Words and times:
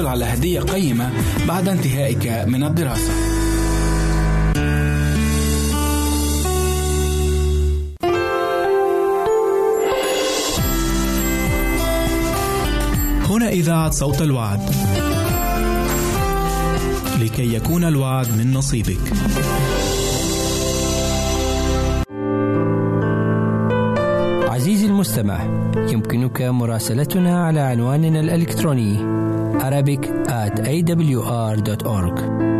وستحصل 0.00 0.06
على 0.06 0.24
هدية 0.24 0.60
قيمة 0.60 1.10
بعد 1.48 1.68
انتهائك 1.68 2.26
من 2.48 2.62
الدراسة. 2.64 3.12
هنا 13.30 13.48
إذاعة 13.48 13.90
صوت 13.90 14.22
الوعد. 14.22 14.60
لكي 17.20 17.54
يكون 17.54 17.84
الوعد 17.84 18.26
من 18.38 18.52
نصيبك. 18.52 19.00
عزيزي 24.48 24.86
المستمع 24.86 25.40
يمكنك 25.76 26.42
مراسلتنا 26.42 27.44
على 27.46 27.60
عنواننا 27.60 28.20
الإلكتروني 28.20 29.20
Arabic 29.60 30.08
at 30.28 30.58
awr.org 30.58 32.59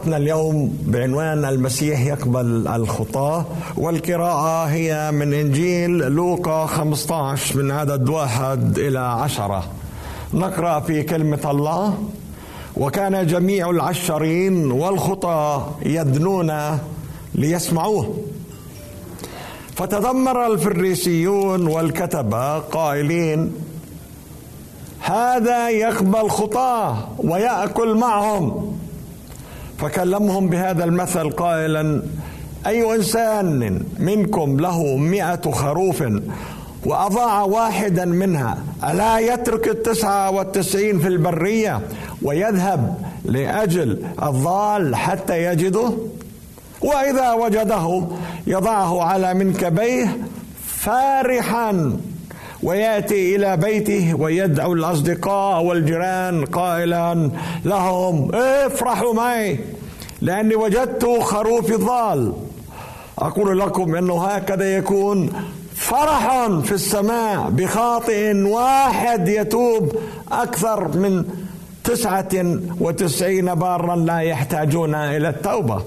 عظتنا 0.00 0.16
اليوم 0.16 0.78
بعنوان 0.86 1.44
المسيح 1.44 2.00
يقبل 2.00 2.68
الخطاة 2.68 3.44
والقراءة 3.76 4.64
هي 4.64 5.10
من 5.12 5.34
إنجيل 5.34 5.90
لوقا 5.90 6.66
15 6.66 7.56
من 7.62 7.70
عدد 7.70 8.08
واحد 8.08 8.78
إلى 8.78 8.98
عشرة. 8.98 9.64
نقرأ 10.34 10.80
في 10.80 11.02
كلمة 11.02 11.50
الله 11.50 11.98
وكان 12.76 13.26
جميع 13.26 13.70
العشرين 13.70 14.70
والخطاة 14.70 15.68
يدنون 15.86 16.78
ليسمعوه 17.34 18.16
فتذمر 19.76 20.46
الفريسيون 20.46 21.66
والكتبة 21.66 22.58
قائلين 22.58 23.52
هذا 25.00 25.70
يقبل 25.70 26.30
خطاة 26.30 26.96
ويأكل 27.18 27.94
معهم 27.94 28.79
فكلمهم 29.80 30.48
بهذا 30.48 30.84
المثل 30.84 31.30
قائلا 31.30 32.02
أي 32.66 32.94
إنسان 32.96 33.82
منكم 33.98 34.60
له 34.60 34.96
مئة 34.96 35.50
خروف 35.50 36.04
وأضاع 36.86 37.42
واحدا 37.42 38.04
منها 38.04 38.58
ألا 38.90 39.18
يترك 39.18 39.68
التسعة 39.68 40.30
والتسعين 40.30 40.98
في 40.98 41.08
البرية 41.08 41.80
ويذهب 42.22 42.94
لأجل 43.24 44.02
الضال 44.22 44.96
حتى 44.96 45.44
يجده؟ 45.44 45.92
وإذا 46.82 47.32
وجده 47.32 48.04
يضعه 48.46 49.02
على 49.02 49.34
منكبيه 49.34 50.16
فارحا. 50.66 51.96
وياتي 52.62 53.36
إلى 53.36 53.56
بيته 53.56 54.14
ويدعو 54.14 54.72
الأصدقاء 54.72 55.62
والجيران 55.62 56.44
قائلا 56.44 57.30
لهم 57.64 58.34
افرحوا 58.34 59.14
معي 59.14 59.58
لأني 60.20 60.54
وجدت 60.54 61.06
خروفي 61.20 61.74
ضال 61.74 62.32
أقول 63.18 63.58
لكم 63.58 63.94
إنه 63.94 64.24
هكذا 64.24 64.76
يكون 64.76 65.32
فرح 65.74 66.46
في 66.64 66.72
السماء 66.72 67.50
بخاطئ 67.50 68.36
واحد 68.36 69.28
يتوب 69.28 69.92
أكثر 70.32 70.98
من 70.98 71.24
تسعة 71.84 72.58
وتسعين 72.80 73.54
بارا 73.54 73.96
لا 73.96 74.18
يحتاجون 74.18 74.94
إلى 74.94 75.28
التوبة. 75.28 75.82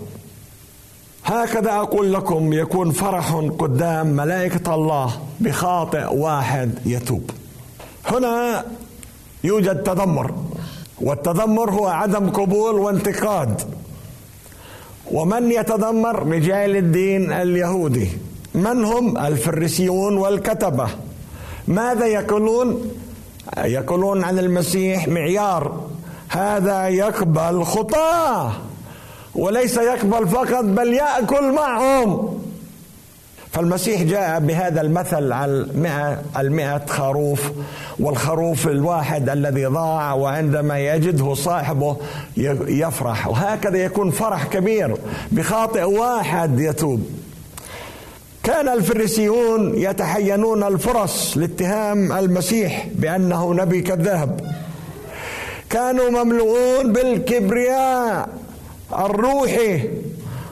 هكذا 1.26 1.72
أقول 1.72 2.14
لكم 2.14 2.54
يكون 2.54 2.92
فرح 2.92 3.32
قدام 3.60 4.08
ملائكة 4.08 4.76
الله 4.76 5.12
بخاطئ 5.40 6.14
واحد 6.14 6.72
يتوب. 6.86 7.32
هنا 8.06 8.66
يوجد 9.44 9.84
تذمر 9.84 10.34
والتذمر 11.02 11.72
هو 11.72 11.88
عدم 11.88 12.30
قبول 12.30 12.76
وانتقاد. 12.76 13.62
ومن 15.12 15.52
يتذمر؟ 15.52 16.28
رجال 16.28 16.76
الدين 16.76 17.32
اليهودي. 17.32 18.10
من 18.56 18.86
هم؟ 18.86 19.18
الفريسيون 19.18 20.18
والكتبة. 20.18 20.88
ماذا 21.68 22.06
يقولون؟ 22.06 22.92
يقولون 23.58 24.24
عن 24.24 24.40
المسيح 24.40 25.08
معيار. 25.08 25.88
هذا 26.30 26.88
يقبل 26.88 27.64
خطاه. 27.64 28.52
وليس 29.36 29.78
يقبل 29.78 30.28
فقط 30.28 30.64
بل 30.64 30.94
يأكل 30.94 31.52
معهم. 31.52 32.40
فالمسيح 33.52 34.02
جاء 34.02 34.40
بهذا 34.40 34.82
المثل 34.82 35.32
على 35.32 35.52
المئة, 35.52 36.22
المئة 36.38 36.86
خروف 36.86 37.52
والخروف 38.00 38.68
الواحد 38.68 39.30
الذي 39.30 39.66
ضاع 39.66 40.14
وعندما 40.14 40.80
يجده 40.80 41.34
صاحبه 41.34 41.98
يفرح. 42.68 43.28
وهكذا 43.28 43.78
يكون 43.78 44.12
فرح 44.12 44.46
كبير 44.46 44.98
بخاطئ 45.32 45.84
واحد 45.84 46.60
يتوب. 46.60 47.04
كان 48.44 48.70
الفريسيون 48.70 49.78
يتحينون 49.78 50.64
الفرص 50.64 51.38
لاتهام 51.38 52.12
المسيح 52.12 52.88
بأنه 52.96 53.54
نبي 53.54 53.82
كذاب 53.82 54.42
كانوا 55.70 56.10
مملوءون 56.10 56.94
بالكبرياء. 56.94 58.30
الروحي 58.94 59.90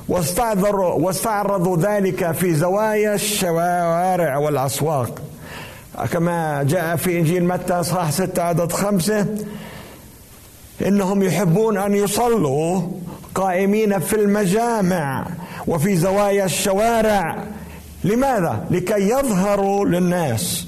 واستعذروا 0.07 0.93
واستعرضوا 0.93 1.77
ذلك 1.77 2.31
في 2.31 2.53
زوايا 2.53 3.15
الشوارع 3.15 4.37
والأسواق. 4.37 5.21
كما 6.11 6.63
جاء 6.63 6.95
في 6.95 7.19
إنجيل 7.19 7.45
متى 7.45 7.73
اصحاح 7.73 8.11
ستة 8.11 8.43
عدد 8.43 8.71
خمسة 8.71 9.27
إنهم 10.85 11.23
يحبون 11.23 11.77
أن 11.77 11.95
يصلوا 11.95 12.81
قائمين 13.35 13.99
في 13.99 14.15
المجامع 14.15 15.27
وفي 15.67 15.95
زوايا 15.97 16.45
الشوارع. 16.45 17.43
لماذا؟ 18.03 18.65
لكي 18.71 19.09
يظهروا 19.09 19.85
للناس. 19.85 20.67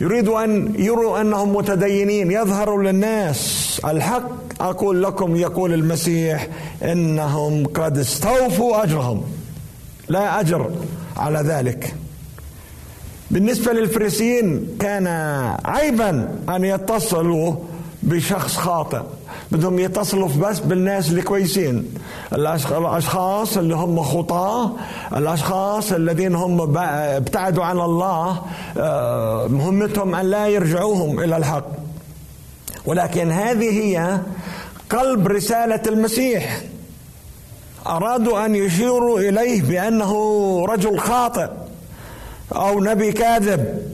يريدوا 0.00 0.44
أن 0.44 0.74
يروا 0.78 1.20
أنهم 1.20 1.56
متدينين. 1.56 2.30
يظهروا 2.30 2.82
للناس 2.82 3.80
الحق. 3.84 4.30
أقول 4.60 5.02
لكم 5.02 5.36
يقول 5.36 5.74
المسيح 5.74 6.48
إنهم 6.82 7.66
قد 7.66 7.98
استوفوا 7.98 8.82
أجرهم. 8.82 9.24
لا 10.08 10.40
أجر 10.40 10.70
على 11.16 11.38
ذلك. 11.38 11.94
بالنسبة 13.30 13.72
للفريسيين 13.72 14.68
كان 14.80 15.06
عيبا 15.64 16.38
أن 16.48 16.64
يتصلوا 16.64 17.54
بشخص 18.02 18.56
خاطئ. 18.56 19.00
بدهم 19.52 19.78
يتصلوا 19.78 20.28
بس 20.28 20.58
بالناس 20.58 21.10
الكويسين. 21.10 21.94
الأشخاص 22.32 23.56
اللي 23.56 23.74
هم 23.74 24.02
خطاة 24.02 24.70
الأشخاص 25.16 25.92
الذين 25.92 26.34
هم 26.34 26.76
ابتعدوا 26.78 27.64
عن 27.64 27.80
الله 27.80 28.42
آه، 28.78 29.46
مهمتهم 29.46 30.14
أن 30.14 30.26
لا 30.26 30.48
يرجعوهم 30.48 31.20
إلى 31.20 31.36
الحق. 31.36 31.66
ولكن 32.86 33.30
هذه 33.30 33.70
هي 33.70 34.20
قلب 34.90 35.28
رسالة 35.28 35.82
المسيح. 35.86 36.60
أرادوا 37.86 38.46
أن 38.46 38.54
يشيروا 38.54 39.20
إليه 39.20 39.62
بأنه 39.62 40.14
رجل 40.66 40.98
خاطئ 40.98 41.48
أو 42.52 42.80
نبي 42.80 43.12
كاذب 43.12 43.92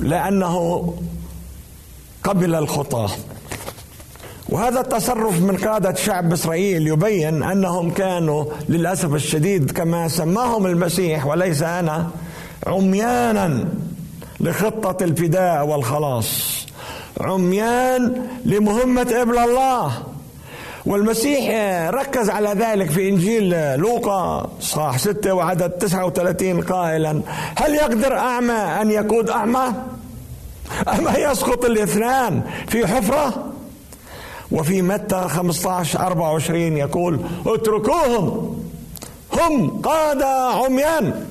لأنه 0.00 0.94
قبل 2.24 2.54
الخطاة. 2.54 3.10
وهذا 4.48 4.80
التصرف 4.80 5.42
من 5.42 5.56
قادة 5.56 5.94
شعب 5.94 6.32
إسرائيل 6.32 6.86
يبين 6.86 7.42
أنهم 7.42 7.90
كانوا 7.90 8.44
للأسف 8.68 9.14
الشديد 9.14 9.70
كما 9.70 10.08
سماهم 10.08 10.66
المسيح 10.66 11.26
وليس 11.26 11.62
أنا 11.62 12.10
عميانا 12.66 13.64
لخطة 14.40 15.04
الفداء 15.04 15.66
والخلاص 15.66 16.58
عميان 17.20 18.26
لمهمة 18.44 19.22
ابن 19.22 19.38
الله. 19.38 19.92
والمسيح 20.86 21.50
ركز 21.90 22.30
على 22.30 22.48
ذلك 22.48 22.90
في 22.90 23.08
إنجيل 23.08 23.74
لوقا 23.76 24.50
صح 24.60 24.98
ستة 24.98 25.34
وعدد 25.34 25.70
39 25.70 26.60
قائلا 26.60 27.20
هل 27.56 27.74
يقدر 27.74 28.18
أعمى 28.18 28.52
أن 28.52 28.90
يقود 28.90 29.30
أعمى؟ 29.30 29.72
أما 30.98 31.18
يسقط 31.18 31.64
الاثنان 31.64 32.42
في 32.68 32.86
حفرة؟ 32.86 33.47
وفي 34.52 34.82
متى 34.82 35.28
15 35.28 36.06
24 36.06 36.76
يقول 36.76 37.20
اتركوهم 37.46 38.56
هم 39.32 39.80
قادة 39.80 40.50
عميان. 40.50 41.26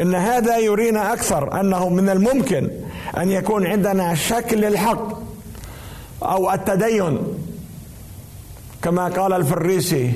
إن 0.00 0.14
هذا 0.14 0.58
يرينا 0.58 1.12
أكثر 1.12 1.60
أنه 1.60 1.88
من 1.88 2.08
الممكن 2.08 2.70
أن 3.16 3.30
يكون 3.30 3.66
عندنا 3.66 4.14
شكل 4.14 4.64
الحق 4.64 5.18
أو 6.22 6.52
التدين. 6.52 7.18
كما 8.82 9.08
قال 9.08 9.32
الفريسي 9.32 10.12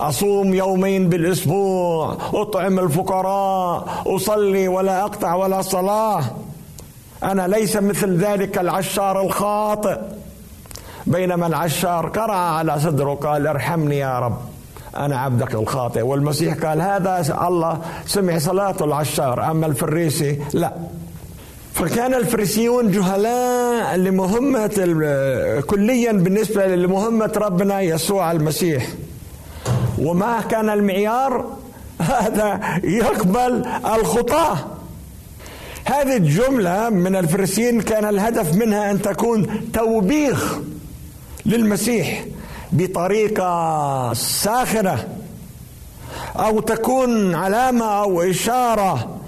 أصوم 0.00 0.54
يومين 0.54 1.08
بالأسبوع 1.08 2.16
أطعم 2.34 2.78
الفقراء 2.78 4.02
أصلي 4.06 4.68
ولا 4.68 5.04
أقطع 5.04 5.34
ولا 5.34 5.62
صلاة. 5.62 6.24
أنا 7.22 7.48
ليس 7.48 7.76
مثل 7.76 8.16
ذلك 8.16 8.58
العشار 8.58 9.22
الخاطئ. 9.22 9.98
بينما 11.06 11.46
العشار 11.46 12.08
قرع 12.08 12.36
على 12.36 12.80
صدره 12.80 13.14
قال 13.14 13.46
ارحمني 13.46 13.98
يا 13.98 14.18
رب. 14.18 14.38
أنا 14.96 15.18
عبدك 15.18 15.54
الخاطئ. 15.54 16.02
والمسيح 16.02 16.54
قال 16.54 16.80
هذا 16.80 17.38
الله 17.48 17.80
سمع 18.06 18.38
صلاة 18.38 18.76
العشار. 18.80 19.50
أما 19.50 19.66
الفريسي 19.66 20.38
لا. 20.52 20.72
فكان 21.72 22.14
الفريسيون 22.14 22.90
جهلاء 22.90 23.96
لمهمة 23.96 24.76
كليا 25.66 26.12
بالنسبة 26.12 26.66
لمهمة 26.66 27.32
ربنا 27.36 27.80
يسوع 27.80 28.32
المسيح. 28.32 28.86
وما 29.98 30.40
كان 30.40 30.70
المعيار؟ 30.70 31.44
هذا 32.00 32.60
يقبل 32.84 33.64
الخطاه 33.94 34.56
هذه 35.84 36.16
الجملة 36.16 36.88
من 36.88 37.16
الفريسيين 37.16 37.80
كان 37.80 38.04
الهدف 38.04 38.54
منها 38.54 38.90
أن 38.90 39.02
تكون 39.02 39.70
توبيخ. 39.72 40.58
للمسيح 41.46 42.24
بطريقة 42.72 44.12
ساخرة 44.14 45.06
أو 46.36 46.60
تكون 46.60 47.34
علامة 47.34 47.84
أو 47.84 48.22
إشارة 48.22 49.20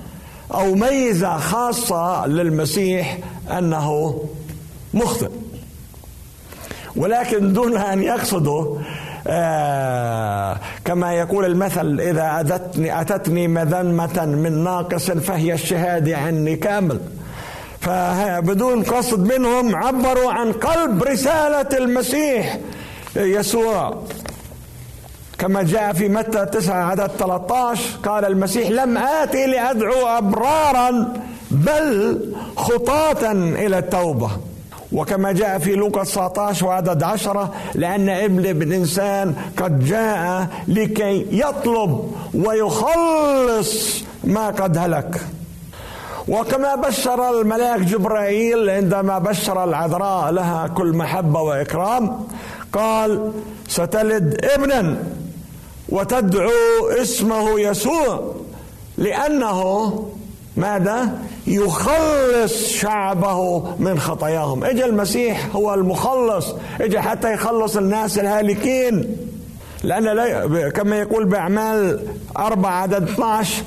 أو 0.54 0.74
ميزة 0.74 1.38
خاصة 1.38 2.26
للمسيح 2.26 3.18
أنه 3.58 4.18
مخطئ. 4.94 5.30
ولكن 6.96 7.52
دون 7.52 7.76
أن 7.76 8.02
يقصدوا 8.02 8.78
آه 9.26 10.58
كما 10.84 11.12
يقول 11.12 11.44
المثل 11.44 12.00
إذا 12.00 12.40
أتتني, 12.40 13.00
أتتني 13.00 13.48
مذمة 13.48 14.24
من 14.26 14.64
ناقص 14.64 15.10
فهي 15.10 15.52
الشهادة 15.52 16.16
عني 16.16 16.56
كامل. 16.56 17.00
فبدون 17.82 18.82
قصد 18.82 19.32
منهم 19.32 19.76
عبروا 19.76 20.32
عن 20.32 20.52
قلب 20.52 21.02
رسالة 21.02 21.78
المسيح 21.78 22.58
يسوع. 23.16 24.02
كما 25.38 25.62
جاء 25.62 25.92
في 25.92 26.08
متى 26.08 26.46
9 26.46 26.74
عدد 26.74 27.10
13 27.18 27.82
قال 28.04 28.24
المسيح 28.24 28.70
لم 28.70 28.98
آتي 28.98 29.46
لأدعو 29.46 30.06
أبرارا 30.06 31.12
بل 31.50 32.18
خطاة 32.56 33.32
إلى 33.32 33.78
التوبة. 33.78 34.30
وكما 34.92 35.32
جاء 35.32 35.58
في 35.58 35.74
لوقا 35.74 36.04
19 36.04 36.66
وعدد 36.66 37.02
عشرة 37.02 37.54
لأن 37.74 38.08
ابن 38.08 38.62
الإنسان 38.62 39.34
قد 39.56 39.84
جاء 39.84 40.46
لكي 40.68 41.26
يطلب 41.30 42.12
ويخلص 42.34 44.02
ما 44.24 44.46
قد 44.46 44.78
هلك. 44.78 45.20
وكما 46.28 46.74
بشر 46.74 47.40
الملاك 47.40 47.80
جبرائيل 47.80 48.70
عندما 48.70 49.18
بشر 49.18 49.64
العذراء 49.64 50.30
لها 50.30 50.66
كل 50.66 50.92
محبة 50.92 51.40
وإكرام 51.40 52.26
قال 52.72 53.32
ستلد 53.68 54.44
ابنا 54.44 54.96
وتدعو 55.88 56.50
اسمه 57.02 57.60
يسوع 57.60 58.34
لأنه 58.98 59.92
ماذا؟ 60.56 61.18
يخلص 61.46 62.68
شعبه 62.68 63.64
من 63.78 64.00
خطاياهم. 64.00 64.64
اجى 64.64 64.84
المسيح 64.84 65.48
هو 65.56 65.74
المخلص 65.74 66.54
اجى 66.80 67.00
حتى 67.00 67.32
يخلص 67.32 67.76
الناس 67.76 68.18
الهالكين 68.18 69.16
لأن 69.82 70.68
كما 70.70 70.96
يقول 70.98 71.24
بأعمال 71.24 72.00
أربعة 72.38 72.82
عدد 72.82 73.08
12 73.08 73.62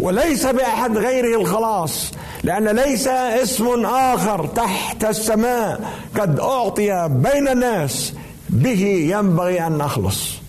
وليس 0.00 0.46
بأحد 0.46 0.98
غيره 0.98 1.40
الخلاص 1.40 2.10
لأن 2.42 2.68
ليس 2.68 3.08
اسم 3.08 3.86
آخر 3.86 4.46
تحت 4.46 5.04
السماء 5.04 5.92
قد 6.18 6.40
أعطي 6.40 7.08
بين 7.08 7.48
الناس 7.48 8.12
به 8.48 8.82
ينبغي 9.10 9.66
أن 9.66 9.78
نخلص 9.78 10.44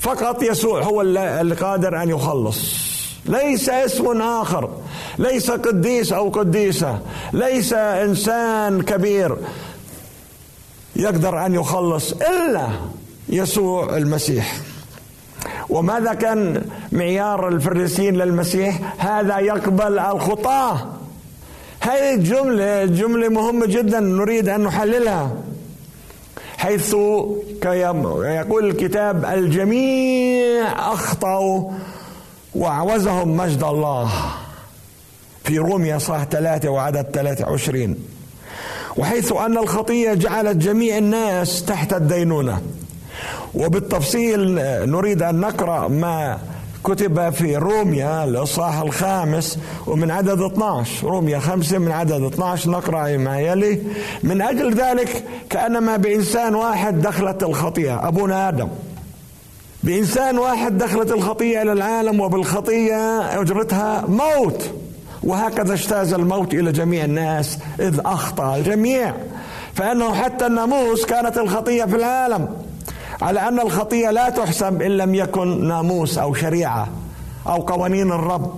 فقط 0.00 0.42
يسوع 0.42 0.82
هو 0.82 1.02
اللي 1.02 1.54
قادر 1.54 2.02
أن 2.02 2.08
يخلص. 2.08 2.88
ليس 3.26 3.68
اسم 3.68 4.22
آخر 4.22 4.70
ليس 5.18 5.50
قديس 5.50 6.12
أو 6.12 6.28
قديسة 6.28 7.00
ليس 7.32 7.72
إنسان 7.72 8.82
كبير 8.82 9.36
يقدر 10.96 11.46
أن 11.46 11.54
يخلص 11.54 12.12
إلا 12.12 12.68
يسوع 13.28 13.96
المسيح. 13.96 14.56
وماذا 15.70 16.14
كان 16.14 16.64
معيار 16.92 17.48
الفريسيين 17.48 18.16
للمسيح؟ 18.16 18.94
هذا 18.98 19.38
يقبل 19.38 19.98
الخطاه 19.98 20.86
هذه 21.80 22.14
الجملة 22.14 22.84
جملة 22.84 23.28
مهمة 23.28 23.66
جدا 23.66 24.00
نريد 24.00 24.48
أن 24.48 24.60
نحللها. 24.60 25.30
حيث 26.58 26.94
يقول 27.64 28.68
الكتاب 28.68 29.24
الجميع 29.24 30.92
أخطأوا 30.92 31.70
وأعوزهم 32.54 33.36
مجد 33.36 33.64
الله. 33.64 34.10
في 35.44 35.58
روميا 35.58 35.98
صح 35.98 36.24
ثلاثة 36.24 36.68
وعدد 36.68 37.06
23 37.12 37.96
وحيث 38.96 39.32
أن 39.32 39.58
الخطية 39.58 40.14
جعلت 40.14 40.56
جميع 40.56 40.98
الناس 40.98 41.64
تحت 41.64 41.92
الدينونة. 41.92 42.62
وبالتفصيل 43.54 44.54
نريد 44.90 45.22
أن 45.22 45.40
نقرأ 45.40 45.88
ما 45.88 46.38
كتب 46.84 47.30
في 47.30 47.56
روميا 47.56 48.24
الإصحاح 48.24 48.80
الخامس 48.80 49.58
ومن 49.86 50.10
عدد 50.10 50.40
12 50.40 51.06
روميا 51.06 51.38
خمسة 51.38 51.78
من 51.78 51.92
عدد 51.92 52.22
12 52.22 52.70
نقرأ 52.70 53.16
ما 53.16 53.40
يلي. 53.40 53.82
من 54.22 54.42
أجل 54.42 54.74
ذلك 54.74 55.24
كأنما 55.50 55.96
بإنسان 55.96 56.54
واحد 56.54 57.00
دخلت 57.02 57.42
الخطيئة. 57.42 58.08
أبونا 58.08 58.48
آدم. 58.48 58.68
بإنسان 59.82 60.38
واحد 60.38 60.78
دخلت 60.78 61.12
الخطيئة 61.12 61.62
إلى 61.62 61.72
العالم 61.72 62.20
وبالخطية 62.20 63.20
أجرتها 63.40 64.04
موت. 64.08 64.70
وهكذا 65.22 65.74
اجتاز 65.74 66.12
الموت 66.12 66.54
إلى 66.54 66.72
جميع 66.72 67.04
الناس 67.04 67.58
إذ 67.80 68.00
أخطأ 68.04 68.56
الجميع. 68.56 69.14
فإنه 69.74 70.14
حتى 70.14 70.46
الناموس 70.46 71.06
كانت 71.06 71.38
الخطيه 71.38 71.84
في 71.84 71.96
العالم. 71.96 72.48
على 73.22 73.48
أن 73.48 73.60
الخطية 73.60 74.10
لا 74.10 74.30
تحسب 74.30 74.82
إن 74.82 74.90
لم 74.90 75.14
يكن 75.14 75.68
ناموس 75.68 76.18
أو 76.18 76.34
شريعة 76.34 76.88
أو 77.46 77.56
قوانين 77.56 78.12
الرب. 78.12 78.54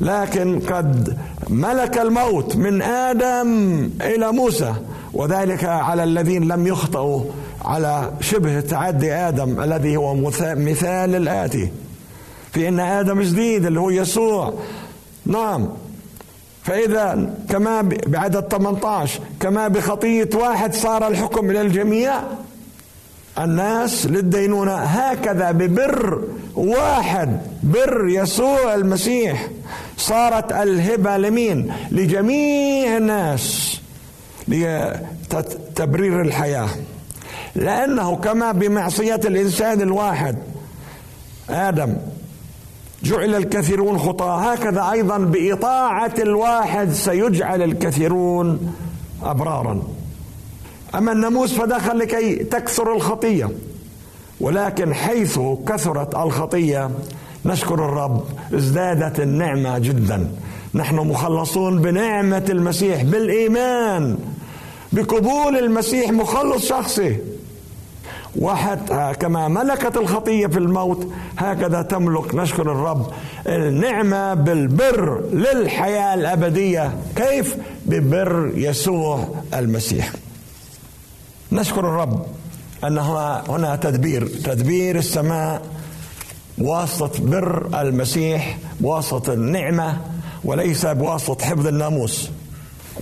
لكن 0.00 0.60
قد 0.60 1.18
ملك 1.48 1.98
الموت 1.98 2.56
من 2.56 2.82
آدم 2.82 3.90
إلى 4.00 4.32
موسى 4.32 4.74
وذلك 5.12 5.64
على 5.64 6.04
الذين 6.04 6.48
لم 6.48 6.66
يخطئوا 6.66 7.24
على 7.64 8.10
شبه 8.20 8.60
تعدي 8.60 9.12
آدم 9.12 9.60
الذي 9.60 9.96
هو 9.96 10.14
مثال 10.40 11.14
الآتي. 11.14 11.70
في 12.52 12.68
إن 12.68 12.80
آدم 12.80 13.22
جديد 13.22 13.66
اللي 13.66 13.80
هو 13.80 13.90
يسوع. 13.90 14.54
نعم. 15.26 15.68
فإذا 16.62 17.34
كما 17.48 17.82
بعدد 18.06 18.48
18 18.48 19.20
كما 19.40 19.68
بخطية 19.68 20.28
واحد 20.34 20.74
صار 20.74 21.08
الحكم 21.08 21.50
إلى 21.50 21.60
الجميع 21.60 22.12
الناس 23.38 24.06
للدينونة. 24.06 24.74
هكذا 24.74 25.50
ببر 25.50 26.22
واحد 26.54 27.40
بر 27.62 28.08
يسوع 28.08 28.74
المسيح 28.74 29.48
صارت 29.96 30.52
الهبة 30.52 31.16
لمين؟ 31.16 31.72
لجميع 31.90 32.96
الناس 32.96 33.80
لتبرير 34.48 36.20
الحياة. 36.20 36.68
لأنه 37.54 38.16
كما 38.16 38.52
بمعصية 38.52 39.20
الإنسان 39.24 39.80
الواحد 39.80 40.36
آدم 41.50 41.96
جعل 43.02 43.34
الكثيرون 43.34 43.98
خطاة. 43.98 44.52
هكذا 44.52 44.90
أيضا 44.92 45.18
بإطاعة 45.18 46.14
الواحد 46.18 46.92
سيجعل 46.92 47.62
الكثيرون 47.62 48.74
أبرارا. 49.22 49.82
أما 50.94 51.12
الناموس 51.12 51.52
فدخل 51.52 51.98
لكي 51.98 52.34
تكثر 52.34 52.94
الخطية. 52.94 53.50
ولكن 54.40 54.94
حيث 54.94 55.40
كثرت 55.68 56.14
الخطية 56.14 56.90
نشكر 57.44 57.74
الرب 57.74 58.24
ازدادت 58.54 59.20
النعمة 59.20 59.78
جدا. 59.78 60.30
نحن 60.74 60.96
مخلصون 60.96 61.82
بنعمة 61.82 62.44
المسيح 62.48 63.02
بالإيمان 63.02 64.18
بقبول 64.92 65.56
المسيح 65.56 66.10
مخلص 66.10 66.68
شخصي. 66.68 67.16
وحتى 68.36 69.12
كما 69.20 69.48
ملكت 69.48 69.96
الخطية 69.96 70.46
في 70.46 70.58
الموت 70.58 71.08
هكذا 71.38 71.82
تملك 71.82 72.34
نشكر 72.34 72.62
الرب 72.62 73.12
النعمة 73.46 74.34
بالبر 74.34 75.22
للحياة 75.32 76.14
الأبدية. 76.14 76.92
كيف؟ 77.16 77.56
ببر 77.86 78.50
يسوع 78.54 79.28
المسيح. 79.54 80.12
نشكر 81.52 81.80
الرب 81.80 82.26
أن 82.84 82.98
هنا 82.98 83.76
تدبير 83.82 84.26
تدبير 84.26 84.96
السماء 84.96 85.62
بواسطة 86.58 87.10
بر 87.20 87.80
المسيح 87.80 88.58
بواسطة 88.80 89.32
النعمة 89.32 89.96
وليس 90.44 90.86
بواسطة 90.86 91.46
حفظ 91.46 91.66
الناموس. 91.66 92.30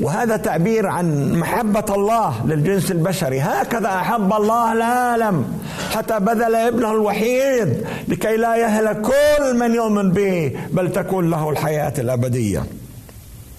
وهذا 0.00 0.36
تعبير 0.36 0.86
عن 0.86 1.32
محبة 1.32 1.84
الله 1.94 2.46
للجنس 2.46 2.90
البشري. 2.90 3.40
هكذا 3.40 3.88
أحب 3.88 4.32
الله 4.32 4.72
العالم 4.72 5.58
حتى 5.94 6.20
بذل 6.20 6.54
ابنه 6.54 6.92
الوحيد 6.92 7.86
لكي 8.08 8.36
لا 8.36 8.56
يهلك 8.56 9.00
كل 9.00 9.58
من 9.58 9.74
يؤمن 9.74 10.10
به 10.10 10.52
بل 10.72 10.92
تكون 10.92 11.30
له 11.30 11.50
الحياة 11.50 11.94
الأبدية. 11.98 12.64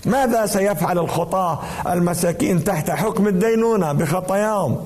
ماذا 0.07 0.45
سيفعل 0.45 0.99
الخطاة 0.99 1.59
المساكين 1.87 2.63
تحت 2.63 2.89
حكم 2.89 3.27
الدينونة 3.27 3.91
بخطاياهم 3.91 4.85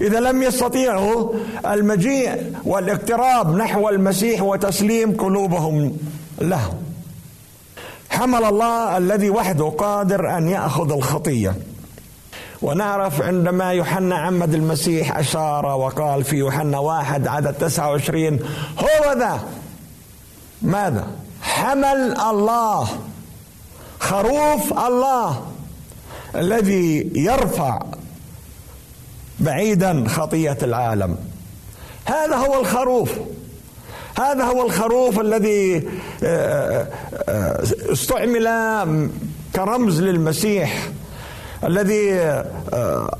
إذا 0.00 0.20
لم 0.20 0.42
يستطيعوا 0.42 1.32
المجيء 1.66 2.54
والاقتراب 2.64 3.56
نحو 3.56 3.88
المسيح 3.88 4.42
وتسليم 4.42 5.16
قلوبهم 5.16 5.96
له. 6.40 6.74
حمل 8.10 8.44
الله 8.44 8.96
الذي 8.96 9.30
وحده 9.30 9.64
قادر 9.64 10.38
أن 10.38 10.48
يأخذ 10.48 10.92
الخطية. 10.92 11.54
ونعرف 12.62 13.22
عندما 13.22 13.72
يوحنا 13.72 14.16
عمد 14.16 14.54
المسيح 14.54 15.18
أشار 15.18 15.66
وقال 15.66 16.24
في 16.24 16.36
يوحنا 16.36 16.78
واحد 16.78 17.26
عدد 17.26 17.54
29 17.54 18.38
هو 18.78 19.12
ذا؟ 19.18 19.40
ماذا؟ 20.62 21.06
حمل 21.42 22.16
الله. 22.30 22.88
خروف 24.02 24.78
الله 24.86 25.46
الذي 26.36 27.10
يرفع 27.14 27.82
بعيدا 29.40 30.08
خطية 30.08 30.58
العالم. 30.62 31.16
هذا 32.04 32.36
هو 32.36 32.60
الخروف. 32.60 33.10
هذا 34.18 34.44
هو 34.44 34.66
الخروف 34.66 35.20
الذي 35.20 35.76
آه، 35.76 35.82
آه، 36.24 36.88
آه، 37.28 37.62
استعمل 37.92 38.48
كرمز 39.56 40.02
للمسيح 40.02 40.88
الذي 41.64 42.12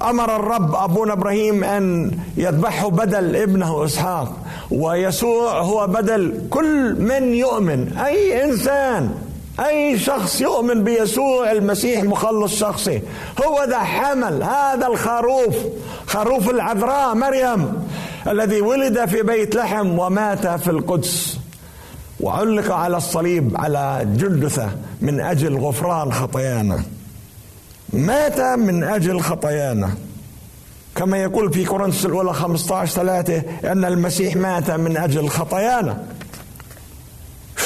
أمر 0.02 0.36
الرب 0.36 0.74
أبونا 0.74 1.12
إبراهيم 1.12 1.64
أن 1.64 2.10
يذبحه 2.36 2.90
بدل 2.90 3.36
ابنه 3.36 3.84
إسحاق 3.84 4.36
ويسوع 4.70 5.60
هو 5.60 5.86
بدل 5.86 6.46
كل 6.50 6.94
من 6.98 7.34
يؤمن 7.34 7.98
أي 7.98 8.44
إنسان 8.44 9.31
أي 9.66 9.98
شخص 9.98 10.40
يؤمن 10.40 10.84
بيسوع 10.84 11.52
المسيح 11.52 12.04
مخلص 12.04 12.54
شخصي. 12.54 13.02
هو 13.46 13.64
ذا 13.64 13.78
حمل 13.78 14.42
هذا 14.42 14.86
الخروف 14.86 15.56
خروف 16.06 16.50
العذراء 16.50 17.14
مريم 17.14 17.88
الذي 18.28 18.60
ولد 18.60 19.04
في 19.04 19.22
بيت 19.22 19.54
لحم 19.54 19.98
ومات 19.98 20.46
في 20.46 20.70
القدس. 20.70 21.38
وعلق 22.20 22.72
على 22.72 22.96
الصليب 22.96 23.56
على 23.56 24.06
جلدثة 24.16 24.70
من 25.00 25.20
أجل 25.20 25.58
غفران 25.58 26.12
خطايانا. 26.12 26.82
مات 27.92 28.40
من 28.40 28.84
أجل 28.84 29.20
خطايانا. 29.20 29.90
كما 30.94 31.22
يقول 31.22 31.52
في 31.52 31.64
كورنثوس 31.64 32.06
الأولى 32.06 32.32
15 32.32 32.94
ثلاثة 32.94 33.42
أن 33.72 33.84
المسيح 33.84 34.36
مات 34.36 34.70
من 34.70 34.96
أجل 34.96 35.28
خطايانا. 35.28 36.04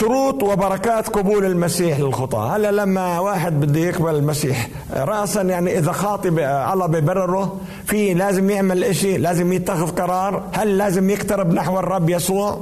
شروط 0.00 0.42
وبركات 0.42 1.08
قبول 1.08 1.44
المسيح 1.44 2.00
للخطاة 2.00 2.56
هلا 2.56 2.72
لما 2.72 3.18
واحد 3.18 3.60
بده 3.60 3.80
يقبل 3.80 4.14
المسيح 4.14 4.68
رأسا 4.96 5.42
يعني 5.42 5.78
إذا 5.78 5.92
خاطب 5.92 6.38
الله 6.38 6.86
ببرره 6.86 7.60
في 7.86 8.14
لازم 8.14 8.50
يعمل 8.50 8.84
إشي 8.84 9.18
لازم 9.18 9.52
يتخذ 9.52 9.90
قرار 9.90 10.42
هل 10.52 10.78
لازم 10.78 11.10
يقترب 11.10 11.52
نحو 11.52 11.78
الرب 11.78 12.10
يسوع؟ 12.10 12.60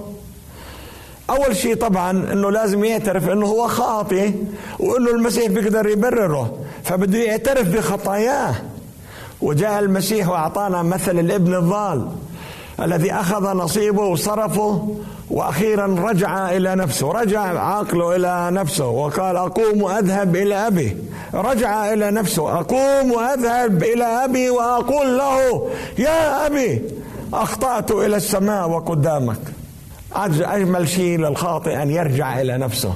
أول 1.31 1.57
شيء 1.57 1.75
طبعا 1.75 2.11
أنه 2.11 2.51
لازم 2.51 2.85
يعترف 2.85 3.29
أنه 3.29 3.47
هو 3.47 3.69
خاطئ 3.69 4.31
وأنه 4.79 5.11
المسيح 5.11 5.47
بيقدر 5.47 5.89
يبرره 5.89 6.53
فبده 6.83 7.19
يعترف 7.19 7.69
بخطاياه. 7.69 8.55
وجاء 9.43 9.79
المسيح 9.81 10.29
وأعطانا 10.29 10.83
مثل 10.83 11.19
الإبن 11.19 11.55
الضال. 11.55 12.09
الذي 12.81 13.13
أخذ 13.13 13.53
نصيبه 13.57 14.03
وصرفه 14.03 14.97
وأخيرا 15.31 15.87
رجع 15.87 16.51
إلى 16.51 16.75
نفسه 16.75 17.13
رجع 17.13 17.41
عقله 17.41 18.17
إلى 18.17 18.49
نفسه 18.51 18.89
وقال 18.89 19.37
أقوم 19.37 19.83
واذهب 19.83 20.37
إلى 20.37 20.67
أبي. 20.67 20.97
رجع 21.35 21.93
إلى 21.93 22.11
نفسه 22.11 22.59
أقوم 22.61 23.13
واذهب 23.13 23.83
إلى 23.83 24.05
أبي 24.05 24.51
وأقول 24.51 25.19
له 25.19 25.69
يا 25.99 26.47
أبي 26.47 26.83
أخطأت 27.35 27.91
إلى 27.91 28.17
السماء 28.17 28.69
وقدامك. 28.69 29.41
أجمل 30.17 30.89
شيء 30.89 31.19
للخاطئ 31.19 31.83
أن 31.83 31.91
يرجع 31.91 32.41
إلى 32.41 32.59
نفسه. 32.59 32.95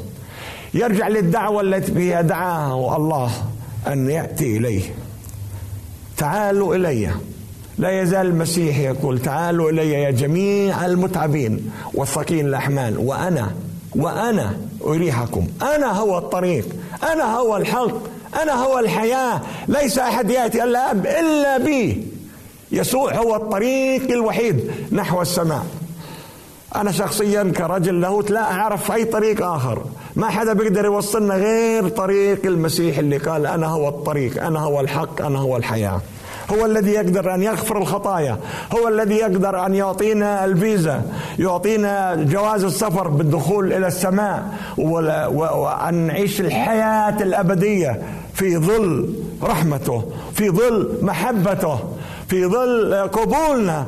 يرجع 0.75 1.09
للدعوة 1.09 1.61
التي 1.61 2.23
دعاه 2.23 2.97
الله 2.97 3.31
أن 3.87 4.11
يأتي 4.11 4.57
إليه. 4.57 4.95
تعالوا 6.17 6.75
إلي. 6.75 7.11
لا 7.79 8.03
يزال 8.03 8.27
المسيح 8.27 8.79
يقول 8.79 9.19
تعالوا 9.19 9.71
إلي 9.71 9.93
يا 9.93 10.11
جميع 10.11 10.87
المتعبين 10.87 11.71
والثقيل 11.95 12.47
الأحمال 12.47 12.99
وأنا 12.99 13.51
وأنا 13.97 14.57
أريحكم. 14.85 15.47
أنا 15.63 15.93
هو 15.93 16.19
الطريق 16.19 16.67
أنا 17.13 17.37
هو 17.37 17.57
الحق 17.57 17.97
أنا 18.43 18.53
هو 18.53 18.79
الحياة. 18.79 19.41
ليس 19.69 19.99
أحد 19.99 20.31
يأتي 20.31 20.65
إلا 20.65 20.93
إلا 20.93 21.59
بي. 21.59 22.07
يسوع 22.73 23.15
هو 23.15 23.37
الطريق 23.37 24.11
الوحيد 24.11 24.71
نحو 24.93 25.23
السماء. 25.23 25.67
أنا 26.77 26.93
شخصيا 26.93 27.53
كرجل 27.57 28.01
لاهوت 28.01 28.31
لا 28.31 28.53
أعرف 28.53 28.93
أي 28.93 29.05
طريق 29.05 29.47
آخر. 29.47 29.83
ما 30.17 30.29
حدا 30.29 30.53
بيقدر 30.53 30.85
يوصلنا 30.85 31.35
غير 31.35 31.89
طريق 31.89 32.47
المسيح 32.47 32.99
اللي 32.99 33.17
قال 33.17 33.47
أنا 33.47 33.67
هو 33.67 33.89
الطريق 33.89 34.45
أنا 34.45 34.61
هو 34.61 34.81
الحق 34.81 35.23
أنا 35.23 35.39
هو 35.39 35.57
الحياة. 35.57 36.01
هو 36.51 36.67
الذي 36.67 36.91
يقدر 36.91 37.35
أن 37.35 37.43
يغفر 37.43 37.79
الخطايا 37.79 38.39
هو 38.75 38.89
الذي 38.89 39.15
يقدر 39.15 39.67
أن 39.67 39.75
يعطينا 39.75 40.45
الفيزا 40.45 41.03
يعطينا 41.39 42.15
جواز 42.15 42.65
السفر 42.65 43.09
بالدخول 43.09 43.73
إلى 43.73 43.87
السماء 43.87 44.55
وأن 44.79 45.95
نعيش 45.95 46.41
الحياة 46.41 47.23
الأبدية 47.23 48.03
في 48.35 48.57
ظل 48.57 49.15
رحمته 49.43 50.05
في 50.35 50.51
ظل 50.51 50.99
محبته 51.03 51.79
في 52.29 52.47
ظل 52.47 52.95
قبولنا 52.95 53.87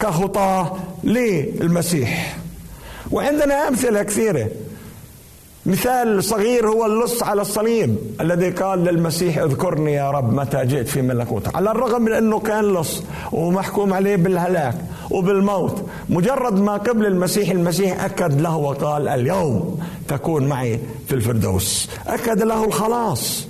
كخطاة 0.00 0.76
للمسيح. 1.04 2.36
وعندنا 3.10 3.68
أمثلة 3.68 4.02
كثيرة. 4.02 4.48
مثال 5.68 6.24
صغير 6.24 6.68
هو 6.68 6.86
اللص 6.86 7.22
على 7.22 7.42
الصليب 7.42 7.96
الذي 8.20 8.50
قال 8.50 8.84
للمسيح 8.84 9.38
اذكرني 9.38 9.92
يا 9.92 10.10
رب 10.10 10.32
متى 10.32 10.64
جئت 10.66 10.88
في 10.88 11.02
ملكوتك 11.02 11.56
على 11.56 11.70
الرغم 11.70 12.02
من 12.02 12.12
أنه 12.12 12.40
كان 12.40 12.64
لص 12.74 13.02
ومحكوم 13.32 13.92
عليه 13.92 14.16
بالهلاك 14.16 14.74
وبالموت 15.10 15.84
مجرد 16.08 16.60
ما 16.60 16.72
قبل 16.76 17.06
المسيح 17.06 17.50
المسيح 17.50 18.04
أكد 18.04 18.40
له 18.40 18.56
وقال 18.56 19.08
اليوم 19.08 19.78
تكون 20.08 20.46
معي 20.48 20.80
في 21.08 21.14
الفردوس. 21.14 21.88
أكد 22.06 22.42
له 22.42 22.64
الخلاص. 22.64 23.46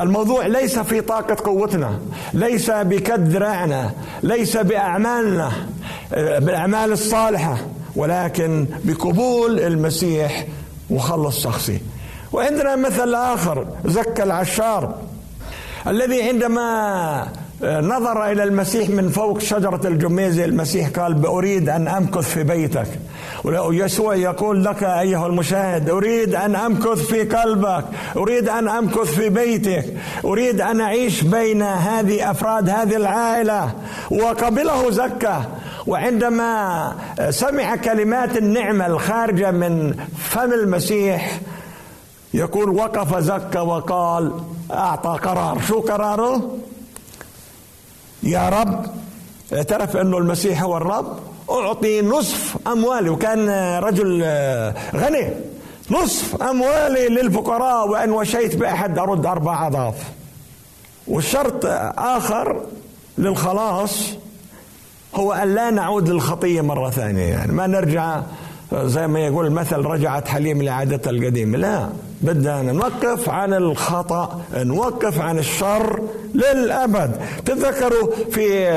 الموضوع 0.00 0.46
ليس 0.46 0.78
في 0.78 1.00
طاقة 1.00 1.36
قوتنا 1.44 1.98
ليس 2.34 2.70
بكد 2.70 3.28
ذراعنا 3.28 3.90
ليس 4.22 4.56
بأعمالنا 4.56 5.52
بالأعمال 6.12 6.92
الصالحة 6.92 7.56
ولكن 7.96 8.66
بقبول 8.84 9.60
المسيح 9.60 10.46
مخلص 10.90 11.42
شخصي. 11.42 11.80
وعندنا 12.32 12.76
مثل 12.76 13.14
آخر 13.14 13.66
زكى 13.84 14.22
العشار 14.22 14.94
الذي 15.86 16.22
عندما 16.22 17.28
نظر 17.62 18.30
إلى 18.30 18.42
المسيح 18.42 18.88
من 18.88 19.08
فوق 19.08 19.38
شجرة 19.40 19.80
الجميزة 19.84 20.44
المسيح 20.44 20.88
قال 20.88 21.26
أريد 21.26 21.68
أن 21.68 21.88
أمكث 21.88 22.28
في 22.28 22.42
بيتك. 22.42 22.86
ويسوع 23.44 24.14
يقول 24.14 24.64
لك 24.64 24.82
أيها 24.82 25.26
المشاهد 25.26 25.90
أريد 25.90 26.34
أن 26.34 26.56
أمكث 26.56 27.06
في 27.06 27.22
قلبك 27.22 27.84
أريد 28.16 28.48
أن 28.48 28.68
أمكث 28.68 29.14
في 29.14 29.28
بيتك 29.28 29.84
أريد 30.24 30.60
أن 30.60 30.80
أعيش 30.80 31.22
بين 31.22 31.62
هذه 31.62 32.30
أفراد 32.30 32.68
هذه 32.68 32.96
العائلة. 32.96 33.74
وقبله 34.10 34.90
زكى 34.90 35.40
وعندما 35.86 36.94
سمع 37.30 37.76
كلمات 37.76 38.36
النعمة 38.36 38.86
الخارجة 38.86 39.50
من 39.50 39.94
فم 40.18 40.52
المسيح 40.52 41.40
يقول 42.34 42.70
وقف 42.70 43.18
زكى 43.18 43.58
وقال 43.58 44.32
أعطى 44.70 45.18
قرار. 45.22 45.60
شو 45.68 45.80
قراره؟ 45.80 46.58
يا 48.22 48.48
رب 48.48 48.86
اعترف 49.52 49.96
أنه 49.96 50.18
المسيح 50.18 50.62
هو 50.62 50.76
الرب 50.76 51.18
أعطي 51.50 52.02
نصف 52.02 52.56
أموالي. 52.66 53.10
وكان 53.10 53.48
رجل 53.78 54.22
غني. 54.94 55.30
نصف 55.90 56.42
أموالي 56.42 57.08
للفقراء 57.08 57.88
وإن 57.88 58.10
وشيت 58.10 58.56
بأحد 58.56 58.98
أرد 58.98 59.26
أربع 59.26 59.66
أضعاف. 59.66 59.94
والشرط 61.08 61.66
آخر 61.98 62.60
للخلاص 63.18 64.08
هو 65.14 65.32
أن 65.32 65.54
لا 65.54 65.70
نعود 65.70 66.08
للخطية 66.08 66.60
مرة 66.60 66.90
ثانية. 66.90 67.24
يعني 67.24 67.52
ما 67.52 67.66
نرجع 67.66 68.22
زي 68.74 69.06
ما 69.06 69.20
يقول 69.20 69.46
المثل 69.46 69.76
رجعت 69.76 70.28
حليم 70.28 70.62
لعادتها 70.62 71.10
القديمة. 71.10 71.58
لا 71.58 71.88
بدنا 72.20 72.62
نوقف 72.62 73.28
عن 73.28 73.54
الخطأ 73.54 74.42
نوقف 74.54 75.20
عن 75.20 75.38
الشر 75.38 76.02
للأبد. 76.34 77.20
تذكروا 77.44 78.10
في 78.30 78.68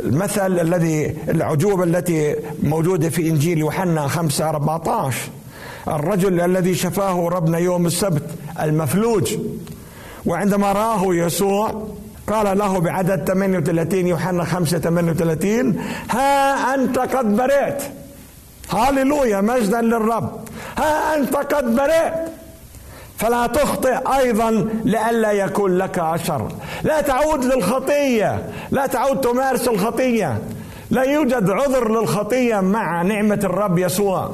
المثل 0.00 0.60
الذي 0.60 1.16
العجوبة 1.28 1.84
التي 1.84 2.36
موجودة 2.62 3.08
في 3.08 3.28
إنجيل 3.28 3.58
يوحنا 3.58 4.08
5 4.08 4.48
14 4.48 5.16
الرجل 5.88 6.40
الذي 6.40 6.74
شفاه 6.74 7.28
ربنا 7.28 7.58
يوم 7.58 7.86
السبت 7.86 8.30
المفلوج. 8.62 9.36
وعندما 10.26 10.72
راه 10.72 11.14
يسوع 11.14 11.86
قال 12.32 12.58
له 12.58 12.80
بعدد 12.80 13.24
38 13.24 14.06
يوحنا 14.06 14.44
5 14.44 14.78
38 14.78 15.80
ها 16.10 16.74
أنت 16.74 16.98
قد 16.98 17.36
برئت. 17.36 17.82
هاليلويا 18.70 19.40
مجدا 19.40 19.80
للرب. 19.80 20.40
ها 20.78 21.16
أنت 21.16 21.36
قد 21.36 21.76
برئت. 21.76 22.14
فلا 23.16 23.46
تخطئ 23.46 23.98
أيضا 24.18 24.50
لئلا 24.84 25.32
يكون 25.32 25.78
لك 25.78 26.02
شر 26.26 26.48
لا 26.82 27.00
تعود 27.00 27.44
للخطية. 27.44 28.42
لا 28.70 28.86
تعود 28.86 29.20
تمارس 29.20 29.68
الخطية. 29.68 30.38
لا 30.90 31.02
يوجد 31.02 31.50
عذر 31.50 32.00
للخطية 32.00 32.60
مع 32.60 33.02
نعمة 33.02 33.40
الرب 33.44 33.78
يسوع. 33.78 34.30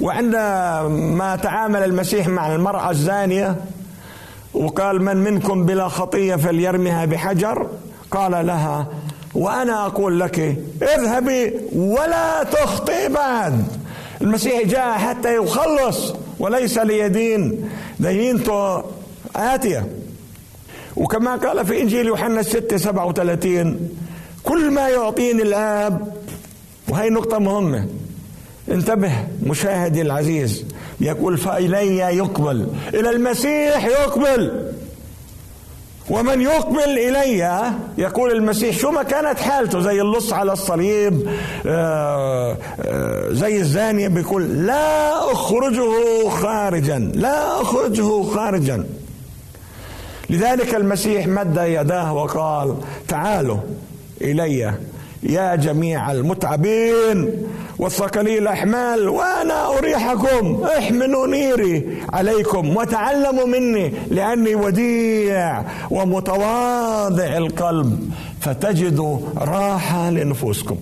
وعندما 0.00 1.38
تعامل 1.42 1.82
المسيح 1.84 2.28
مع 2.28 2.54
المرأة 2.54 2.90
الزانية 2.90 3.56
وقال 4.54 5.02
من 5.02 5.16
منكم 5.16 5.66
بلا 5.66 5.88
خطية 5.88 6.36
فليرمها 6.36 7.04
بحجر؟ 7.04 7.66
قال 8.10 8.46
لها 8.46 8.86
وأنا 9.34 9.86
أقول 9.86 10.20
لك 10.20 10.56
اذهبي 10.82 11.52
ولا 11.72 12.42
تخطئي 12.44 13.08
بعد. 13.08 13.64
المسيح 14.20 14.66
جاء 14.66 14.98
حتى 14.98 15.36
يخلص 15.36 16.14
وليس 16.38 16.78
ليدين. 16.78 17.70
دينته 18.00 18.82
آتية. 19.36 19.86
وكما 20.96 21.36
قال 21.36 21.66
في 21.66 21.82
إنجيل 21.82 22.06
يوحنا 22.06 22.42
6 22.42 22.76
37 22.76 23.90
كل 24.44 24.70
ما 24.70 24.88
يعطيني 24.88 25.42
الآب 25.42 26.12
وهي 26.88 27.10
نقطة 27.10 27.38
مهمة 27.38 27.86
انتبه 28.70 29.12
مشاهدي 29.42 30.02
العزيز 30.02 30.64
يقول 31.00 31.38
فإلي 31.38 31.96
يقبل 31.98 32.66
إلى 32.94 33.10
المسيح 33.10 33.84
يقبل. 33.84 34.72
ومن 36.10 36.40
يقبل 36.40 36.98
إلي 36.98 37.72
يقول 37.98 38.32
المسيح 38.32 38.78
شو 38.78 38.90
ما 38.90 39.02
كانت 39.02 39.40
حالته 39.40 39.80
زي 39.80 40.00
اللص 40.00 40.32
على 40.32 40.52
الصليب 40.52 41.28
آه، 41.66 42.56
آه، 42.80 43.32
زي 43.32 43.60
الزانية 43.60 44.08
بيقول 44.08 44.66
لا 44.66 45.32
أخرجه 45.32 46.28
خارجا 46.28 46.98
لا 47.14 47.62
أخرجه 47.62 48.22
خارجا. 48.22 48.84
لذلك 50.30 50.74
المسيح 50.74 51.26
مد 51.26 51.56
يداه 51.56 52.12
وقال 52.12 52.76
تعالوا 53.08 53.58
إلي. 54.20 54.74
يا 55.22 55.54
جميع 55.54 56.12
المتعبين 56.12 57.46
والثقلي 57.78 58.38
الأحمال 58.38 59.08
وأنا 59.08 59.78
أريحكم. 59.78 60.64
احملوا 60.78 61.26
نيري 61.26 62.02
عليكم 62.12 62.76
وتعلموا 62.76 63.46
مني 63.46 63.92
لأني 64.10 64.54
وديع 64.54 65.62
ومتواضع 65.90 67.36
القلب. 67.36 68.10
فتجدوا 68.40 69.18
راحة 69.38 70.10
لنفوسكم. 70.10 70.76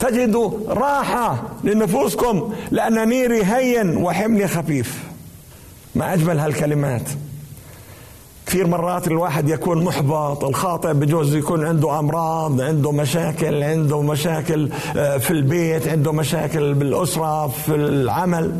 تجدوا 0.00 0.50
راحة 0.68 1.42
لنفوسكم 1.64 2.54
لأن 2.70 3.08
نيري 3.08 3.44
هين 3.44 3.96
وحملي 3.96 4.48
خفيف. 4.48 5.02
ما 5.94 6.14
أجمل 6.14 6.38
هالكلمات. 6.38 7.08
كثير 8.46 8.66
مرات 8.66 9.06
الواحد 9.08 9.48
يكون 9.48 9.84
محبط 9.84 10.44
الخاطئ 10.44 10.92
بجوز 10.92 11.34
يكون 11.34 11.66
عنده 11.66 11.98
أمراض 11.98 12.60
عنده 12.60 12.92
مشاكل 12.92 13.62
عنده 13.62 14.02
مشاكل 14.02 14.68
آه، 14.96 15.18
في 15.18 15.30
البيت 15.30 15.88
عنده 15.88 16.12
مشاكل 16.12 16.74
بالأسرة 16.74 17.48
في 17.48 17.74
العمل. 17.74 18.56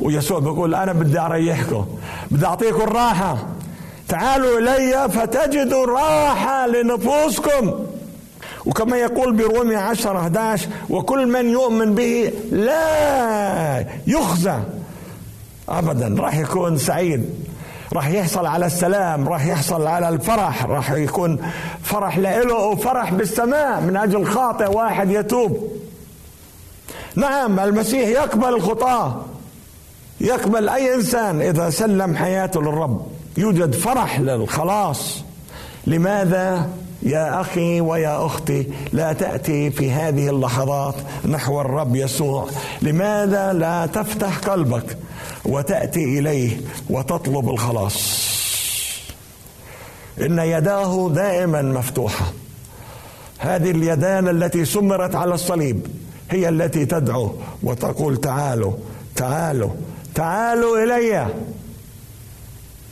ويسوع 0.00 0.38
بيقول 0.38 0.74
أنا 0.74 0.92
بدي 0.92 1.20
أريحكم 1.20 1.86
بدي 2.30 2.46
أعطيكم 2.46 2.80
الراحة 2.82 3.46
تعالوا 4.08 4.58
إلي 4.58 5.08
فتجدوا 5.08 5.86
راحة 5.86 6.66
لنفوسكم. 6.66 7.72
وكما 8.66 8.96
يقول 8.96 9.32
برومي 9.36 9.76
10 9.76 10.18
11 10.18 10.68
وكل 10.90 11.26
من 11.26 11.50
يؤمن 11.50 11.94
به 11.94 12.32
لا 12.52 13.86
يخزى. 14.06 14.58
ابدا 15.68 16.22
راح 16.22 16.36
يكون 16.38 16.78
سعيد. 16.78 17.24
راح 17.92 18.08
يحصل 18.08 18.46
على 18.46 18.66
السلام 18.66 19.28
راح 19.28 19.46
يحصل 19.46 19.86
على 19.86 20.08
الفرح 20.08 20.64
راح 20.64 20.90
يكون 20.90 21.38
فرح 21.82 22.18
له 22.18 22.54
وفرح 22.54 23.12
بالسماء 23.12 23.80
من 23.80 23.96
أجل 23.96 24.26
خاطئ 24.26 24.70
واحد 24.70 25.10
يتوب. 25.10 25.72
نعم 27.14 27.60
المسيح 27.60 28.08
يقبل 28.08 28.48
الخطاة 28.48 29.16
يقبل 30.20 30.68
أي 30.68 30.94
إنسان 30.94 31.40
إذا 31.40 31.70
سلم 31.70 32.16
حياته 32.16 32.62
للرب. 32.62 33.06
يوجد 33.36 33.74
فرح 33.74 34.20
للخلاص. 34.20 35.24
لماذا؟ 35.86 36.68
يا 37.02 37.40
أخي 37.40 37.80
ويا 37.80 38.26
أختي 38.26 38.66
لا 38.92 39.12
تأتي 39.12 39.70
في 39.70 39.90
هذه 39.90 40.28
اللحظات 40.28 40.94
نحو 41.28 41.60
الرب 41.60 41.96
يسوع. 41.96 42.48
لماذا 42.82 43.52
لا 43.52 43.86
تفتح 43.86 44.38
قلبك؟ 44.38 44.98
وتأتي 45.48 46.18
إليه 46.18 46.60
وتطلب 46.90 47.50
الخلاص. 47.50 48.28
إن 50.20 50.38
يداه 50.38 51.10
دائما 51.14 51.62
مفتوحة. 51.62 52.32
هذه 53.38 53.70
اليدان 53.70 54.28
التي 54.28 54.64
سمرت 54.64 55.14
على 55.14 55.34
الصليب 55.34 55.86
هي 56.30 56.48
التي 56.48 56.84
تدعو 56.84 57.32
وتقول 57.62 58.16
تعالوا 58.16 58.72
تعالوا 59.16 59.70
تعالوا 60.14 60.84
إلي. 60.84 61.26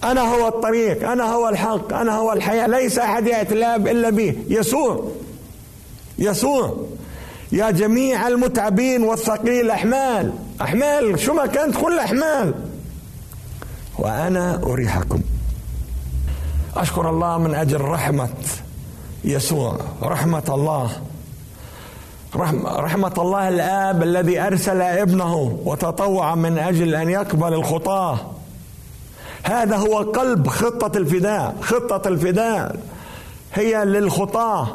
أنا 0.04 0.20
هو 0.20 0.48
الطريق 0.48 1.10
أنا 1.10 1.24
هو 1.24 1.48
الحق 1.48 1.92
أنا 1.92 2.16
هو 2.16 2.32
الحياة. 2.32 2.66
ليس 2.66 2.98
أحد 2.98 3.26
يأتي 3.26 3.54
إلا 3.54 4.10
به. 4.10 4.36
يسوع 4.48 5.12
يسوع. 6.18 6.86
يا 7.52 7.70
جميع 7.70 8.28
المتعبين 8.28 9.02
والثقيل 9.02 9.70
احمال 9.70 10.32
أحمال 10.62 11.20
شو 11.20 11.34
ما 11.34 11.46
كانت 11.46 11.76
كل 11.76 11.98
أحمال. 11.98 12.54
وأنا 13.98 14.62
أريحكم. 14.62 15.20
أشكر 16.76 17.10
الله 17.10 17.38
من 17.38 17.54
أجل 17.54 17.80
رحمة 17.80 18.28
يسوع 19.24 19.78
رحمة 20.02 20.42
الله. 20.48 20.90
رحمة 22.64 23.12
الله 23.18 23.48
الآب 23.48 24.02
الذي 24.02 24.40
أرسل 24.40 24.80
ابنه 24.80 25.60
وتطوع 25.64 26.34
من 26.34 26.58
أجل 26.58 26.94
أن 26.94 27.10
يقبل 27.10 27.54
الخطاة. 27.54 28.18
هذا 29.42 29.76
هو 29.76 29.98
قلب 29.98 30.48
خطة 30.48 30.98
الفداء 30.98 31.56
خطة 31.60 32.08
الفداء. 32.08 32.76
هي 33.54 33.84
للخطاة. 33.84 34.68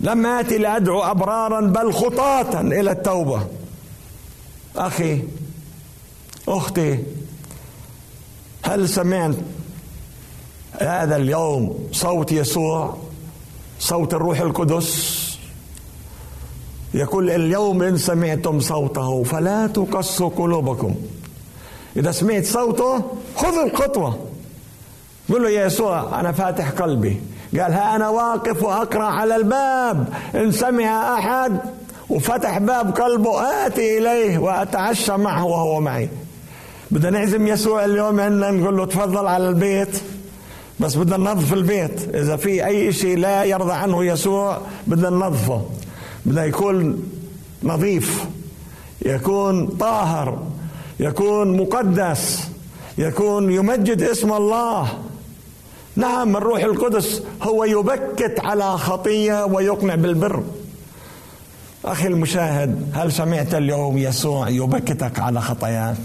لم 0.00 0.26
آتي 0.26 0.58
لأدعو 0.58 1.02
أبرارا 1.02 1.60
بل 1.60 1.92
خطاة 1.92 2.60
إلى 2.60 2.90
التوبة. 2.90 3.46
أخي 4.76 5.22
أختي 6.48 6.98
هل 8.62 8.88
سمعت 8.88 9.34
هذا 10.80 11.16
اليوم 11.16 11.88
صوت 11.92 12.32
يسوع 12.32 12.96
صوت 13.78 14.14
الروح 14.14 14.40
القدس؟ 14.40 15.26
يقول 16.94 17.30
اليوم 17.30 17.82
إن 17.82 17.96
سمعتم 17.96 18.60
صوته 18.60 19.22
فلا 19.22 19.66
تقصوا 19.66 20.28
قلوبكم. 20.28 20.94
إذا 21.96 22.12
سمعت 22.12 22.44
صوته 22.44 23.04
خذ 23.36 23.58
الخطوة. 23.58 24.18
قل 25.28 25.42
له 25.42 25.50
يا 25.50 25.66
يسوع 25.66 26.20
أنا 26.20 26.32
فاتح 26.32 26.70
قلبي. 26.70 27.20
قال 27.52 27.72
ها 27.72 27.96
أنا 27.96 28.08
واقف 28.08 28.62
وأقرأ 28.62 29.04
على 29.04 29.36
الباب. 29.36 30.14
إن 30.34 30.52
سمع 30.52 31.18
أحد 31.18 31.60
وفتح 32.16 32.58
باب 32.58 32.96
قلبه 32.96 33.42
آتي 33.66 33.98
إليه 33.98 34.38
وأتعشى 34.38 35.16
معه 35.16 35.44
وهو 35.44 35.80
معي. 35.80 36.08
بدنا 36.90 37.18
نعزم 37.18 37.46
يسوع 37.46 37.84
اليوم 37.84 38.20
عندنا 38.20 38.50
نقول 38.50 38.76
له 38.76 38.86
تفضل 38.86 39.26
على 39.26 39.48
البيت. 39.48 40.00
بس 40.80 40.96
بدنا 40.96 41.16
ننظف 41.16 41.52
البيت. 41.52 42.14
إذا 42.14 42.36
في 42.36 42.66
أي 42.66 42.92
شيء 42.92 43.18
لا 43.18 43.44
يرضى 43.44 43.72
عنه 43.72 44.04
يسوع 44.04 44.58
بدنا 44.86 45.10
ننظفه. 45.10 45.64
بدنا 46.26 46.44
يكون 46.44 47.02
نظيف. 47.62 48.24
يكون 49.02 49.66
طاهر. 49.66 50.42
يكون 51.00 51.56
مقدس. 51.56 52.48
يكون 52.98 53.52
يمجد 53.52 54.02
اسم 54.02 54.32
الله. 54.32 54.88
نعم 55.96 56.36
الروح 56.36 56.64
القدس 56.64 57.22
هو 57.42 57.64
يبكت 57.64 58.40
على 58.40 58.78
خطية 58.78 59.44
ويقنع 59.44 59.94
بالبر. 59.94 60.42
أخي 61.84 62.06
المشاهد 62.06 62.92
هل 62.94 63.12
سمعت 63.12 63.54
اليوم 63.54 63.98
يسوع 63.98 64.48
يبكتك 64.48 65.18
على 65.18 65.40
خطاياك؟ 65.40 65.96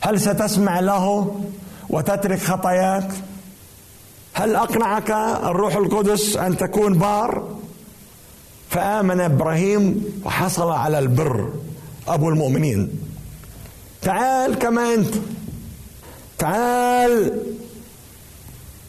هل 0.00 0.20
ستسمع 0.20 0.80
له 0.80 1.36
وتترك 1.88 2.38
خطاياك؟ 2.38 3.10
هل 4.32 4.56
أقنعك 4.56 5.10
الروح 5.44 5.76
القدس 5.76 6.36
أن 6.36 6.56
تكون 6.56 6.98
بار؟ 6.98 7.58
فآمن 8.70 9.20
إبراهيم 9.20 10.04
وحصل 10.24 10.70
على 10.70 10.98
البر 10.98 11.52
أبو 12.08 12.28
المؤمنين. 12.28 12.90
تعال 14.02 14.54
كما 14.54 14.94
أنت. 14.94 15.14
تعال 16.38 17.42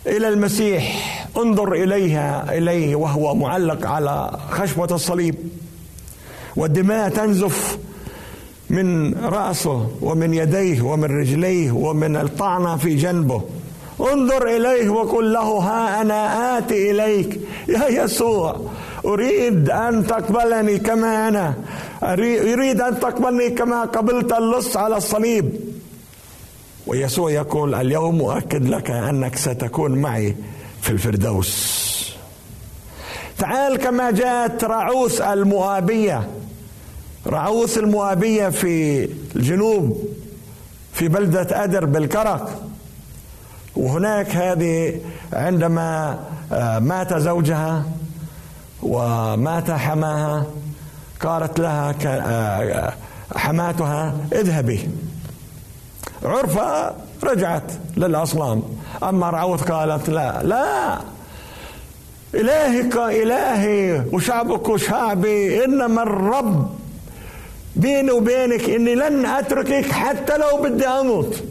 إلى 0.08 0.28
المسيح. 0.28 1.19
انظر 1.38 1.74
إليها 1.74 2.58
إليه 2.58 2.96
وهو 2.96 3.36
معلق 3.36 3.88
على 3.88 4.38
خشبة 4.50 4.96
الصليب. 4.96 5.36
والدماء 6.56 7.10
تنزف 7.10 7.78
من 8.70 9.13
رأسه 9.13 9.88
ومن 10.02 10.34
يديه 10.34 10.82
ومن 10.82 11.20
رجليه 11.20 11.72
ومن 11.72 12.15
الطعنة 12.15 12.78
في 12.78 12.96
جنبه. 12.96 13.42
انظر 14.02 14.48
إليه 14.48 14.89
وقل 14.89 15.34
له 15.34 15.58
ها 15.58 16.02
أنا 16.02 16.58
آتي 16.58 16.92
إليك 16.92 17.39
يا 17.68 18.04
يسوع 18.04 18.56
أريد 19.06 19.70
أن 19.70 20.08
تقبلني 20.08 20.80
كما 20.80 21.28
أنا 21.28 21.54
أريد 22.04 22.82
أن 22.82 23.00
تقبلني 23.00 23.50
كما 23.50 23.82
قبلت 23.82 24.34
اللص 24.34 24.78
على 24.78 24.98
الصليب. 24.98 25.52
ويسوع 26.88 27.32
يقول 27.32 27.76
اليوم 27.76 28.22
أؤكد 28.22 28.70
لك 28.70 28.92
أنك 28.92 29.36
ستكون 29.36 29.92
معي 29.92 30.36
في 30.82 30.89
الفردوس. 30.89 31.80
تعال 33.38 33.78
كما 33.78 34.12
جاءت 34.12 34.63
رعوس 34.63 35.22
المؤابية 35.22 36.28
رعوس 37.28 37.78
المؤابية 37.78 38.50
في 38.50 39.04
الجنوب 39.36 40.08
في 40.94 41.08
بلدة 41.08 41.63
أدر 41.63 41.86
بالكرك. 41.86 42.48
وهناك 43.76 44.36
هذه 44.36 45.02
عندما 45.34 46.20
آه، 46.52 46.80
مات 46.80 47.13
زوجها 47.13 47.84
ومات 48.84 49.72
حماها 49.72 50.46
قالت 51.22 51.60
لها 51.60 51.96
آه، 52.06 52.94
حماتها 53.36 54.15
اذهبي. 54.34 54.89
عرفة 56.24 56.96
رجعت 57.24 57.72
للأصنام. 57.98 58.63
أما 59.04 59.30
رعوت 59.30 59.72
قالت 59.72 60.10
لا 60.10 60.44
لا. 60.44 61.00
إلهك 62.36 62.98
إلهي 62.98 64.04
وشعبك 64.14 64.76
شعبي 64.76 65.66
إنما 65.66 66.04
الرب 66.04 66.70
بيني 67.76 68.12
وبينك 68.12 68.70
إني 68.70 68.96
لن 68.96 69.26
أتركك 69.26 69.92
حتى 69.92 70.38
لو 70.38 70.62
بدي 70.64 70.88
أموت. 70.88 71.44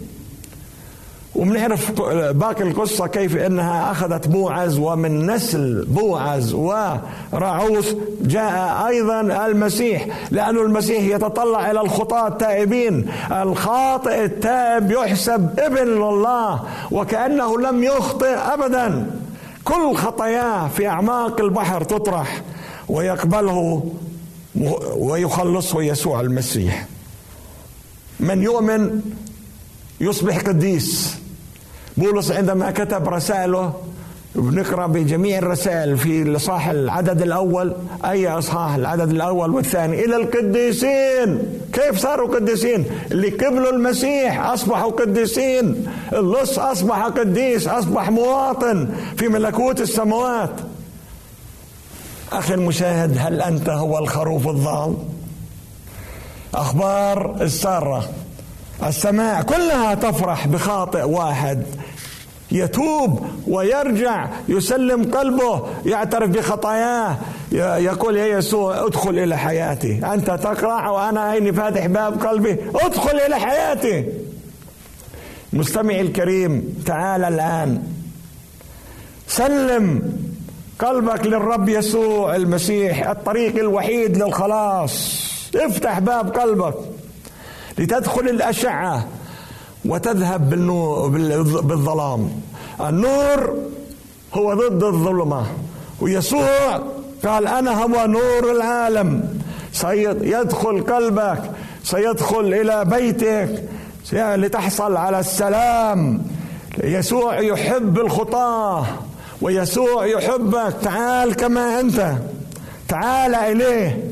وبنعرف 1.38 2.00
باقي 2.32 2.62
القصة 2.62 3.06
كيف 3.06 3.36
إنها 3.36 3.90
أخذت 3.90 4.28
بوعز 4.28 4.78
ومن 4.78 5.30
نسل 5.30 5.84
بوعز 5.88 6.54
ورعوس 6.54 7.94
جاء 8.22 8.86
أيضا 8.86 9.20
المسيح 9.20 10.06
لأن 10.30 10.56
المسيح 10.56 11.04
يتطلع 11.04 11.70
إلى 11.70 11.80
الخطاة 11.80 12.28
التائبين. 12.28 13.10
الخاطئ 13.32 14.24
التائب 14.24 14.90
يحسب 14.90 15.60
ابن 15.60 15.84
لله 15.84 16.62
وكأنه 16.90 17.60
لم 17.60 17.84
يخطئ 17.84 18.34
ابدا. 18.34 19.10
كل 19.64 19.94
خطاياه 19.94 20.68
في 20.68 20.88
أعماق 20.88 21.40
البحر 21.40 21.84
تطرح 21.84 22.42
ويقبله 22.88 23.84
ويخلصه 24.96 25.82
يسوع 25.82 26.20
المسيح. 26.20 26.86
من 28.20 28.42
يؤمن 28.42 29.00
يصبح 30.00 30.38
قديس. 30.38 31.18
بولس 31.98 32.32
عندما 32.32 32.70
كتب 32.70 33.08
رسائله 33.08 33.72
بنقرأ 34.34 34.86
بجميع 34.86 35.38
الرسائل 35.38 35.98
في 35.98 36.22
الاصحاح 36.22 36.68
العدد 36.68 37.22
الأول 37.22 37.72
أي 38.04 38.28
اصحاح 38.28 38.74
العدد 38.74 39.10
الأول 39.10 39.50
والثاني 39.50 40.04
إلى 40.04 40.16
القديسين. 40.16 41.60
كيف 41.72 41.98
صاروا 41.98 42.34
قديسين؟ 42.34 42.84
اللي 43.10 43.28
قبلوا 43.28 43.70
المسيح 43.70 44.44
اصبحوا 44.46 44.90
قديسين 44.90 45.86
اللص 46.12 46.58
أصبح 46.58 47.02
قديس 47.02 47.68
أصبح 47.68 48.10
مواطن 48.10 48.88
في 49.16 49.28
ملكوت 49.28 49.80
السماوات. 49.80 50.54
أخي 52.32 52.54
المشاهد 52.54 53.16
هل 53.18 53.42
أنت 53.42 53.68
هو 53.68 53.98
الخروف 53.98 54.48
الضال 54.48 54.94
أخبار 56.54 57.36
السارة. 57.40 58.08
السماء 58.86 59.42
كلها 59.42 59.94
تفرح 59.94 60.46
بخاطئ 60.46 61.02
واحد. 61.02 61.62
يتوب 62.52 63.26
ويرجع 63.46 64.28
يسلم 64.48 65.10
قلبه 65.10 65.66
يعترف 65.86 66.30
بخطاياه 66.30 67.16
يقول 67.52 68.16
يا 68.16 68.26
يسوع 68.26 68.86
ادخل 68.86 69.18
إلى 69.18 69.38
حياتي. 69.38 70.00
أنت 70.14 70.26
تقرع 70.26 70.90
وأنا 70.90 71.20
عيني 71.20 71.52
فاتح 71.52 71.86
باب 71.86 72.26
قلبي. 72.26 72.56
ادخل 72.74 73.16
إلى 73.18 73.36
حياتي. 73.36 74.06
مستمعي 75.52 76.00
الكريم 76.00 76.82
تعال 76.86 77.24
الآن. 77.24 77.82
سلم 79.28 80.12
قلبك 80.78 81.26
للرب 81.26 81.68
يسوع 81.68 82.36
المسيح 82.36 83.08
الطريق 83.08 83.56
الوحيد 83.56 84.16
للخلاص. 84.16 85.22
افتح 85.56 85.98
باب 85.98 86.36
قلبك. 86.36 86.74
لتدخل 87.78 88.28
الأشعة 88.28 89.06
وتذهب 89.84 90.50
بالظلام. 91.68 92.30
النور 92.80 93.58
هو 94.34 94.54
ضد 94.54 94.82
الظلمة. 94.82 95.46
ويسوع 96.00 96.82
قال 97.24 97.46
أنا 97.46 97.82
هو 97.82 98.06
نور 98.06 98.50
العالم. 98.50 99.38
سيدخل 99.72 100.80
قلبك 100.80 101.50
سيدخل 101.84 102.54
إلى 102.54 102.84
بيتك 102.84 103.64
لتحصل 104.12 104.96
على 104.96 105.20
السلام. 105.20 106.22
يسوع 106.84 107.40
يحب 107.40 107.98
الخطاة 107.98 108.86
ويسوع 109.42 110.06
يحبك. 110.06 110.74
تعال 110.82 111.34
كما 111.34 111.80
أنت. 111.80 112.12
تعال 112.88 113.34
إليه. 113.34 114.04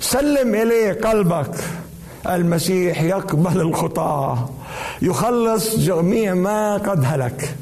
سلم 0.00 0.54
إليه 0.54 0.92
قلبك. 0.92 1.54
المسيح 2.26 3.02
يقبل 3.02 3.60
الخطاة 3.60 4.48
يخلص 5.02 5.76
جميع 5.76 6.34
ما 6.34 6.76
قد 6.76 7.04
هلك. 7.04 7.56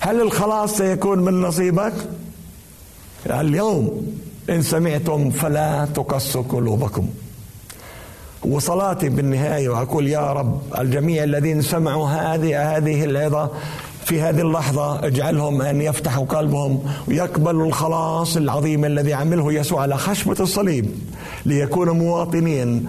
هل 0.00 0.20
الخلاص 0.20 0.76
سيكون 0.76 1.18
من 1.18 1.42
نصيبك؟ 1.42 1.92
اليوم. 3.26 4.12
إن 4.50 4.62
سمعتم 4.62 5.30
فلا 5.30 5.88
تقصوا 5.94 6.42
قلوبكم. 6.48 7.08
وصلاتي 8.44 9.08
بالنهاية 9.08 9.68
وأقول 9.68 10.08
يا 10.08 10.32
رب 10.32 10.60
الجميع 10.78 11.24
الذين 11.24 11.62
سمعوا 11.62 12.08
هذه 12.08 12.76
هذه 12.76 13.04
العظة 13.04 13.50
في 14.04 14.20
هذه 14.20 14.40
اللحظة 14.40 15.06
اجعلهم 15.06 15.62
أن 15.62 15.80
يفتحوا 15.80 16.24
قلبهم 16.26 16.82
ويقبلوا 17.08 17.66
الخلاص 17.66 18.36
العظيم 18.36 18.84
الذي 18.84 19.14
عمله 19.14 19.52
يسوع 19.52 19.82
على 19.82 19.96
خشبة 19.96 20.36
الصليب 20.40 20.90
ليكونوا 21.46 21.94
مواطنين 21.94 22.88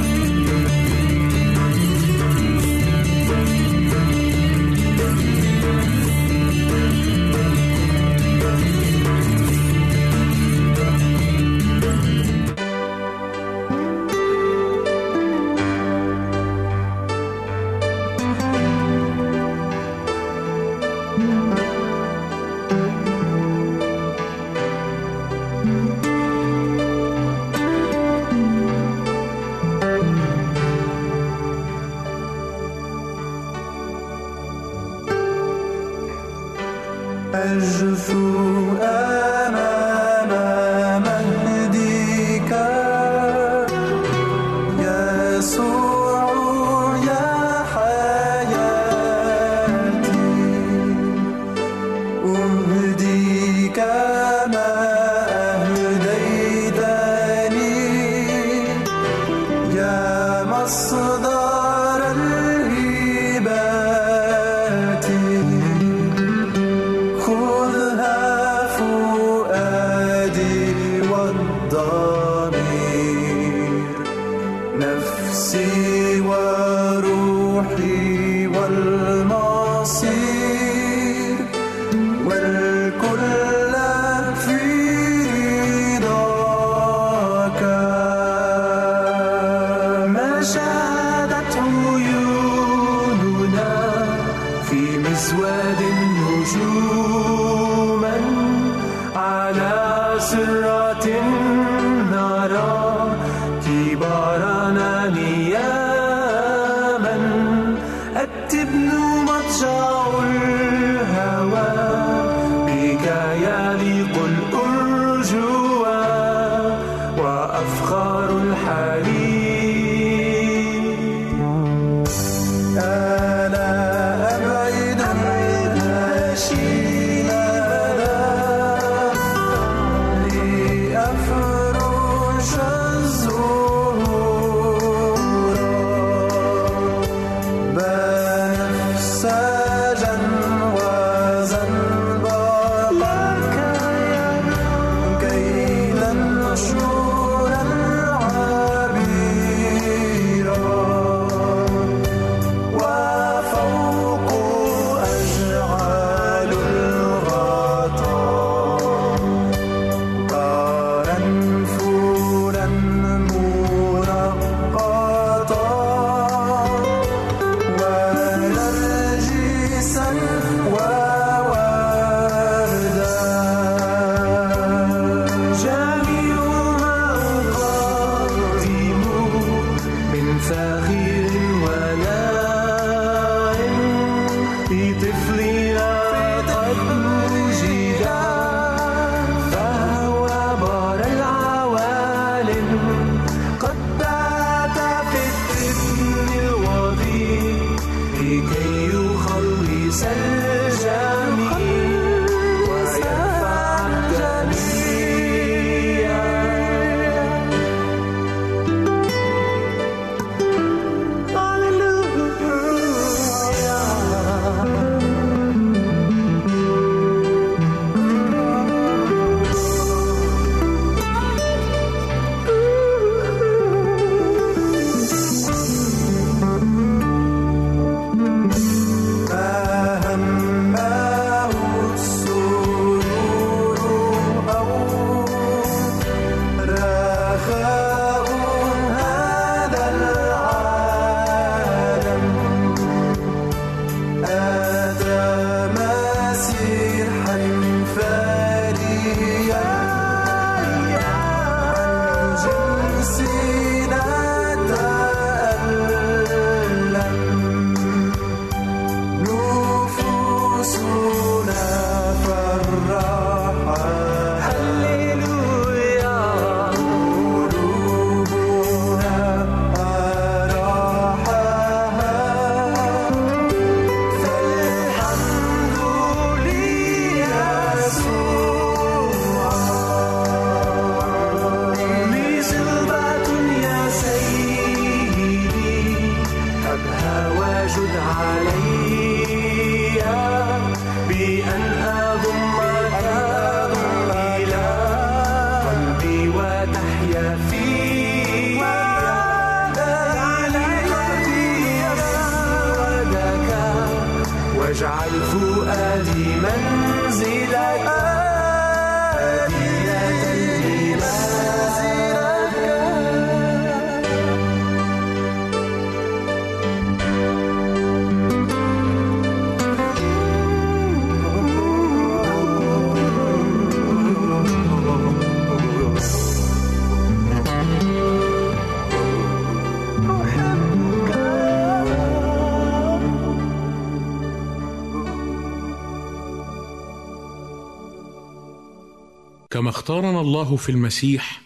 كما 339.51 339.69
اختارنا 339.69 340.21
الله 340.21 340.55
في 340.55 340.69
المسيح 340.69 341.41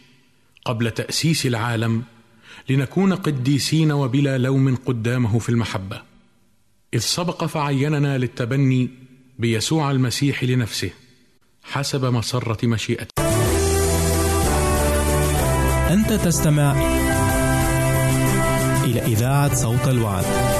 قبل 0.65 0.91
تأسيس 0.91 1.45
العالم 1.45 2.03
لنكون 2.69 3.13
قديسين 3.15 3.91
وبلا 3.91 4.37
لوم 4.37 4.75
قدامه 4.75 5.39
في 5.39 5.49
المحبة 5.49 6.01
إذ 6.93 6.99
سبق 6.99 7.45
فعيننا 7.45 8.17
للتبني 8.17 8.89
بيسوع 9.39 9.91
المسيح 9.91 10.43
لنفسه 10.43 10.89
حسب 11.63 12.05
مسرة 12.05 12.65
مشيئته 12.67 13.25
أنت 15.93 16.13
تستمع 16.13 16.71
إلى 18.83 19.01
إذاعة 19.01 19.55
صوت 19.55 19.87
الوعد. 19.87 20.54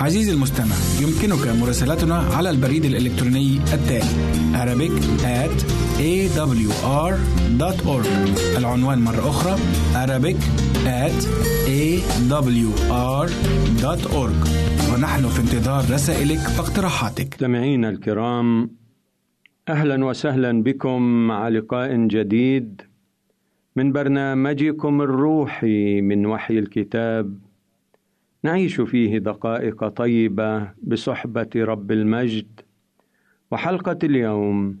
عزيزي 0.00 0.32
المستمع 0.32 0.74
يمكنك 1.02 1.48
مراسلتنا 1.62 2.14
على 2.18 2.50
البريد 2.50 2.84
الإلكتروني 2.84 3.56
التالي 3.72 4.30
Arabic 4.62 4.92
at 5.24 5.64
awr.org 5.98 8.06
العنوان 8.58 8.98
مرة 8.98 9.28
أخرى 9.28 9.56
Arabic 10.06 10.36
at 10.86 11.26
awr.org 11.66 13.30
ونحن 14.92 15.28
في 15.28 15.40
انتظار 15.40 15.84
رسائلك 15.94 16.38
واقتراحاتك. 16.58 17.34
مستمعينا 17.34 17.88
الكرام 17.88 18.70
أهلا 19.68 20.04
وسهلا 20.04 20.62
بكم 20.62 21.02
مع 21.02 21.48
لقاء 21.48 22.06
جديد 22.06 22.82
من 23.76 23.92
برنامجكم 23.92 25.02
الروحي 25.02 26.00
من 26.00 26.26
وحي 26.26 26.58
الكتاب 26.58 27.38
نعيش 28.42 28.80
فيه 28.80 29.18
دقائق 29.18 29.88
طيبة 29.88 30.68
بصحبة 30.82 31.50
رب 31.56 31.92
المجد. 31.92 32.60
وحلقة 33.50 33.98
اليوم 34.04 34.80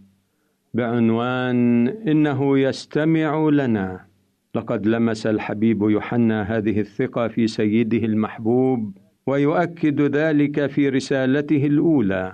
بعنوان 0.74 1.88
إنه 1.88 2.58
يستمع 2.58 3.48
لنا. 3.48 4.06
لقد 4.54 4.86
لمس 4.86 5.26
الحبيب 5.26 5.82
يوحنا 5.82 6.42
هذه 6.42 6.80
الثقة 6.80 7.28
في 7.28 7.46
سيده 7.46 8.06
المحبوب 8.06 8.98
ويؤكد 9.26 10.00
ذلك 10.00 10.66
في 10.66 10.88
رسالته 10.88 11.66
الأولى. 11.66 12.32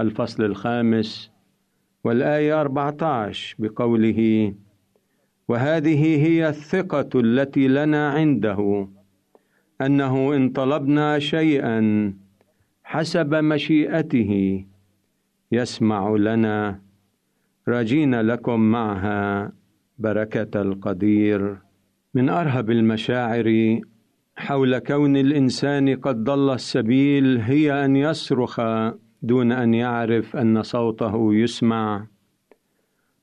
الفصل 0.00 0.44
الخامس 0.44 1.30
والآية 2.04 2.60
14 2.60 3.56
بقوله 3.58 4.52
وهذه 5.48 6.26
هي 6.26 6.48
الثقة 6.48 7.08
التي 7.14 7.68
لنا 7.68 8.08
عنده 8.10 8.88
أنه 9.80 10.36
إن 10.36 10.48
طلبنا 10.48 11.18
شيئا 11.18 12.12
حسب 12.84 13.34
مشيئته 13.34 14.64
يسمع 15.52 16.16
لنا 16.16 16.80
راجين 17.68 18.20
لكم 18.20 18.60
معها 18.60 19.52
بركة 19.98 20.62
القدير. 20.62 21.58
من 22.14 22.28
أرهب 22.28 22.70
المشاعر 22.70 23.80
حول 24.36 24.78
كون 24.78 25.16
الإنسان 25.16 25.96
قد 25.96 26.24
ضل 26.24 26.54
السبيل 26.54 27.38
هي 27.38 27.84
أن 27.84 27.96
يصرخ 27.96 28.60
دون 29.22 29.52
أن 29.52 29.74
يعرف 29.74 30.36
أن 30.36 30.62
صوته 30.62 31.34
يسمع. 31.34 32.06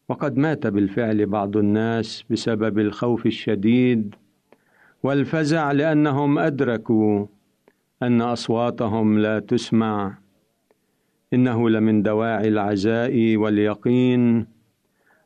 وقد 0.10 0.38
مات 0.38 0.68
بالفعل 0.68 1.26
بعض 1.26 1.58
الناس 1.58 2.24
بسبب 2.30 2.80
الخوف 2.80 3.26
الشديد 3.26 4.16
والفزع 5.04 5.72
لأنهم 5.72 6.40
أدركوا 6.40 7.26
أن 8.04 8.22
أصواتهم 8.22 9.20
لا 9.20 9.40
تسمع. 9.40 10.18
إنه 11.34 11.70
لمن 11.70 12.04
دواعي 12.04 12.48
العزاء 12.48 13.36
واليقين 13.38 14.46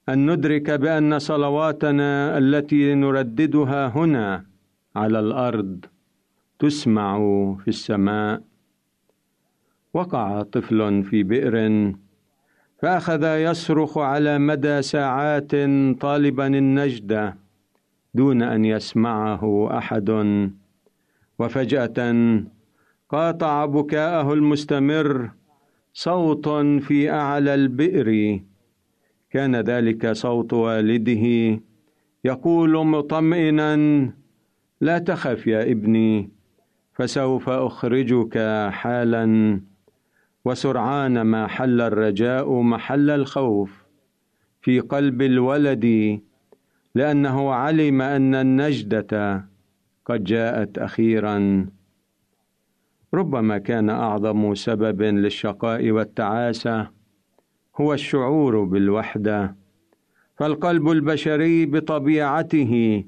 أن 0.09 0.31
ندرك 0.31 0.71
بأن 0.71 1.19
صلواتنا 1.19 2.37
التي 2.37 2.93
نرددها 2.93 3.87
هنا 3.87 4.45
على 4.95 5.19
الأرض 5.19 5.85
تسمع 6.59 7.17
في 7.61 7.67
السماء. 7.67 8.41
وقع 9.93 10.41
طفل 10.41 11.03
في 11.03 11.23
بئر 11.23 11.55
فأخذ 12.81 13.23
يصرخ 13.23 13.97
على 13.97 14.37
مدى 14.37 14.81
ساعات 14.81 15.51
طالبا 16.01 16.47
النجدة 16.47 17.46
دون 18.13 18.41
أن 18.41 18.65
يسمعه 18.65 19.77
أحد. 19.77 20.09
وفجأة 21.39 21.99
قاطع 23.09 23.65
بكاءه 23.65 24.33
المستمر 24.33 25.31
صوت 25.93 26.49
في 26.81 27.11
أعلى 27.11 27.53
البئر. 27.55 28.39
كان 29.29 29.55
ذلك 29.55 30.11
صوت 30.11 30.53
والده 30.53 31.59
يقول 32.23 32.85
مطمئنا 32.85 33.75
لا 34.81 34.97
تخف 34.97 35.47
يا 35.47 35.71
ابني 35.71 36.29
فسوف 36.93 37.49
أخرجك 37.49 38.37
حالا. 38.69 39.61
وسرعان 40.45 41.21
ما 41.21 41.47
حل 41.47 41.81
الرجاء 41.81 42.61
محل 42.61 43.09
الخوف. 43.09 43.87
في 44.61 44.79
قلب 44.79 45.21
الولد 45.21 46.19
لأنه 46.97 47.53
علم 47.53 48.01
أن 48.01 48.35
النجدة 48.35 49.45
قد 50.05 50.23
جاءت 50.23 50.77
أخيرا. 50.77 51.65
ربما 53.13 53.57
كان 53.57 53.89
أعظم 53.89 54.55
سبب 54.55 55.01
للشقاء 55.01 55.91
والتعاسة 55.91 56.89
هو 57.75 57.93
الشعور 57.93 58.63
بالوحدة 58.63 59.55
فالقلب 60.35 60.89
البشري 60.89 61.65
بطبيعته 61.65 63.03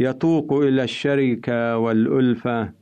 يتوق 0.00 0.52
إلى 0.52 0.82
الشركة 0.84 1.78
والألفة. 1.78 2.72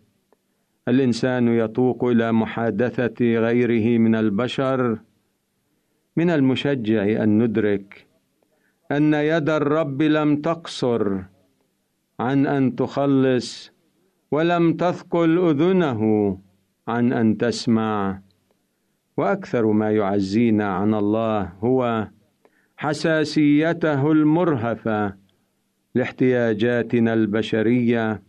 الإنسان 0.89 1.49
يتوق 1.49 2.05
إلى 2.05 2.33
محادثة 2.33 3.21
غيره 3.21 3.99
من 3.99 4.15
البشر 4.15 4.99
من 6.17 6.31
المشجع 6.31 7.23
أن 7.23 7.43
ندرك 7.43 8.08
أن 8.93 9.15
يد 9.15 9.51
الرب 9.51 10.03
لم 10.03 10.37
تقصر 10.37 11.23
عن 12.21 12.47
أن 12.47 12.77
تخلص 12.77 13.73
ولم 14.31 14.73
تثقل 14.73 15.49
أذنه 15.49 16.03
عن 16.89 17.13
أن 17.13 17.39
تسمع. 17.39 18.21
وأكثر 19.17 19.67
ما 19.67 19.91
يعزينا 19.91 20.75
عن 20.75 20.95
الله 20.95 21.53
هو 21.61 22.09
حساسيته 22.77 24.13
المرهفة 24.13 25.15
لاحتياجاتنا 25.95 27.15
البشرية. 27.15 28.23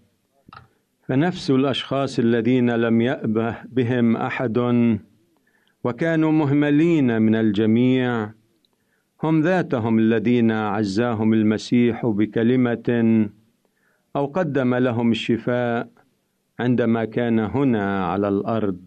فنفس 1.07 1.51
الأشخاص 1.51 2.19
الذين 2.19 2.69
لم 2.71 3.01
يأبه 3.01 3.55
بهم 3.65 4.17
أحد 4.17 4.57
وكانوا 5.83 6.31
مهملين 6.31 7.21
من 7.21 7.35
الجميع 7.35 8.31
هم 9.23 9.41
ذاتهم 9.41 9.99
الذين 9.99 10.51
عزاهم 10.51 11.33
المسيح 11.33 12.05
بكلمة 12.05 13.29
أو 14.15 14.25
قدم 14.25 14.75
لهم 14.75 15.11
الشفاء 15.11 15.89
عندما 16.59 17.05
كان 17.05 17.39
هنا 17.39 18.05
على 18.05 18.27
الأرض. 18.27 18.79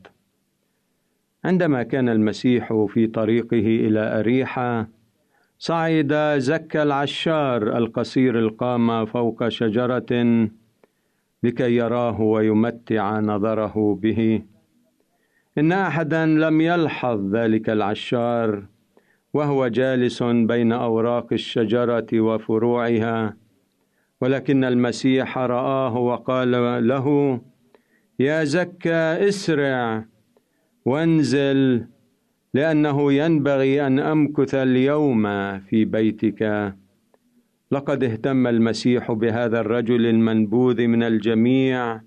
عندما 1.44 1.82
كان 1.82 2.08
المسيح 2.08 2.86
في 2.88 3.06
طريقه 3.06 3.66
إلى 3.86 4.18
أريحة 4.18 4.88
صعد 5.58 6.14
زكى 6.38 6.82
العشار 6.82 7.76
القصير 7.78 8.38
القامه 8.38 9.04
فوق 9.04 9.48
شجرة 9.48 10.48
لكي 11.42 11.76
يراه 11.76 12.20
ويمتع 12.20 13.20
نظره 13.20 13.98
به. 14.02 14.42
إن 15.58 15.72
أحدا 15.72 16.26
لم 16.26 16.60
يلحظ 16.60 17.36
ذلك 17.36 17.70
العشار 17.70 18.71
وهو 19.34 19.68
جالس 19.68 20.22
بين 20.22 20.72
أوراق 20.72 21.32
الشجرة 21.32 22.20
وفروعها 22.20 23.36
ولكن 24.20 24.64
المسيح 24.64 25.38
رآه 25.38 25.96
وقال 25.96 26.50
له 26.88 27.40
يا 28.18 28.44
زكى 28.44 29.28
اسرع 29.28 30.04
وانزل 30.84 31.86
لأنه 32.54 33.12
ينبغي 33.12 33.86
أن 33.86 33.98
أمكث 33.98 34.54
اليوم 34.54 35.22
في 35.58 35.84
بيتك. 35.84 36.72
لقد 37.70 38.04
اهتم 38.04 38.46
المسيح 38.46 39.12
بهذا 39.12 39.60
الرجل 39.60 40.06
المنبوذ 40.06 40.86
من 40.86 41.02
الجميع 41.02 42.00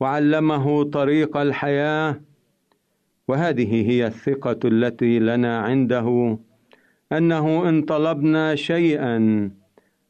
وعلمه 0.00 0.82
طريق 0.82 1.36
الحياة 1.36 2.20
وهذه 3.28 3.90
هي 3.90 4.06
الثقة 4.06 4.58
التي 4.64 5.18
لنا 5.18 5.58
عنده 5.58 6.38
أنه 7.12 7.68
إن 7.68 7.82
طلبنا 7.82 8.54
شيئا 8.54 9.50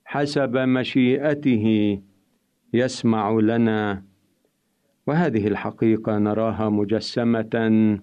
حسب 0.05 0.57
مشيئته 0.57 1.99
يسمع 2.73 3.31
لنا. 3.31 4.03
وهذه 5.07 5.49
الحقيقة 5.49 6.19
نراها 6.19 6.69
مجسمة 6.69 7.99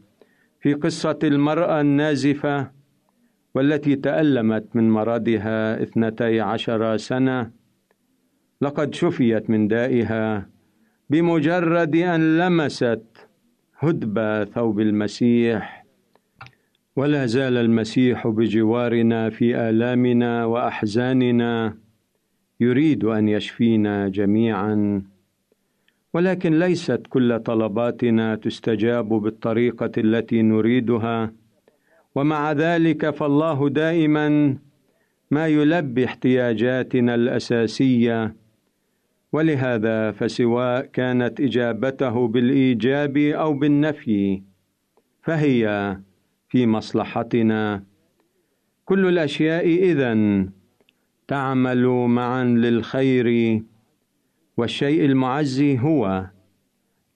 في 0.61 0.73
قصة 0.73 1.19
المرأة 1.23 1.81
النازفة 1.81 2.71
والتي 3.55 3.95
تألمت 3.95 4.75
من 4.75 4.89
مرضها 4.89 5.83
اثنتي 5.83 6.41
عشر 6.41 6.97
سنة. 6.97 7.51
لقد 8.61 8.93
شفيت 8.93 9.49
من 9.49 9.67
دائها 9.67 10.49
بمجرد 11.09 11.95
أن 11.95 12.37
لمست 12.37 13.30
هدب 13.83 14.43
ثوب 14.43 14.79
المسيح 14.79 15.85
ولا 16.95 17.25
زال 17.25 17.57
المسيح 17.57 18.27
بجوارنا 18.27 19.29
في 19.29 19.69
آلامنا 19.69 20.45
وأحزاننا 20.45 21.77
يريد 22.59 23.03
أن 23.03 23.29
يشفينا 23.29 24.07
جميعا. 24.07 25.01
ولكن 26.13 26.59
ليست 26.59 27.01
كل 27.09 27.39
طلباتنا 27.39 28.35
تستجاب 28.35 29.09
بالطريقة 29.09 29.91
التي 29.97 30.41
نريدها 30.41 31.33
ومع 32.15 32.51
ذلك 32.51 33.09
فالله 33.09 33.69
دائما 33.69 34.57
ما 35.31 35.47
يلبي 35.47 36.05
احتياجاتنا 36.05 37.15
الأساسية 37.15 38.35
ولهذا 39.33 40.11
فسواء 40.11 40.85
كانت 40.85 41.41
إجابته 41.41 42.27
بالإيجاب 42.27 43.17
أو 43.17 43.53
بالنفي. 43.53 44.41
فهي 45.21 45.97
في 46.49 46.67
مصلحتنا. 46.67 47.83
كل 48.85 49.07
الأشياء 49.07 49.65
إذن 49.65 50.49
تعمل 51.27 51.87
معا 51.87 52.43
للخير. 52.43 53.61
والشيء 54.57 55.05
المعزي 55.05 55.79
هو 55.79 56.29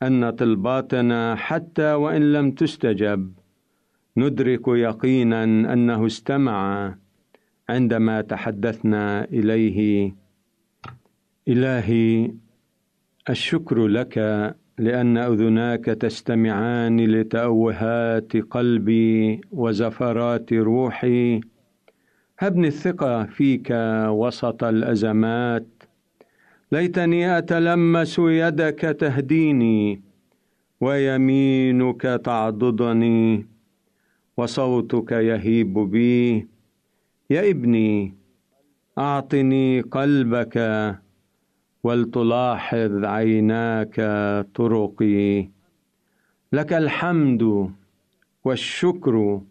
أن 0.04 0.30
طلباتنا 0.30 1.36
حتى 1.36 1.94
وإن 1.94 2.34
لم 2.34 2.52
تستجب 2.52 3.34
ندرك 4.18 4.68
يقينا 4.68 5.44
أنه 5.44 6.06
استمع 6.06 6.96
عندما 7.70 8.22
تحدثنا 8.22 9.24
إليه. 9.24 10.16
إلهي 11.48 12.32
الشكر 13.30 13.88
لك 13.88 14.18
لأن 14.78 15.18
أذناك 15.18 15.86
تستمعان 15.86 17.00
لتأوهات 17.06 18.38
قلبي 18.38 19.42
وزفرات 19.52 20.54
روحي. 20.54 21.42
هبني 22.40 22.68
الثقة 22.68 23.24
فيك 23.24 23.68
وسط 24.08 24.64
الأزمات. 24.64 25.68
ليتني 26.72 27.38
أتلمس 27.38 28.20
يدك 28.20 28.80
تهديني 29.00 30.02
ويمينك 30.82 32.02
تعضدني 32.02 33.46
وصوتك 34.38 35.12
يهيب 35.12 35.74
بي. 35.74 36.48
يا 37.30 37.50
ابني 37.50 38.14
أعطني 38.98 39.82
قلبك 39.82 40.56
ولتلاحظ 41.86 43.06
عيناك 43.06 43.96
طرقي. 44.56 45.50
لك 46.54 46.74
الحمد 46.74 47.72
والشكر 48.44 49.42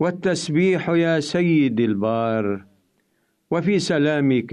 والتسبيح 0.00 0.88
يا 0.88 1.20
سيدي 1.20 1.84
البار. 1.84 2.64
وفي 3.50 3.78
سلامك 3.78 4.52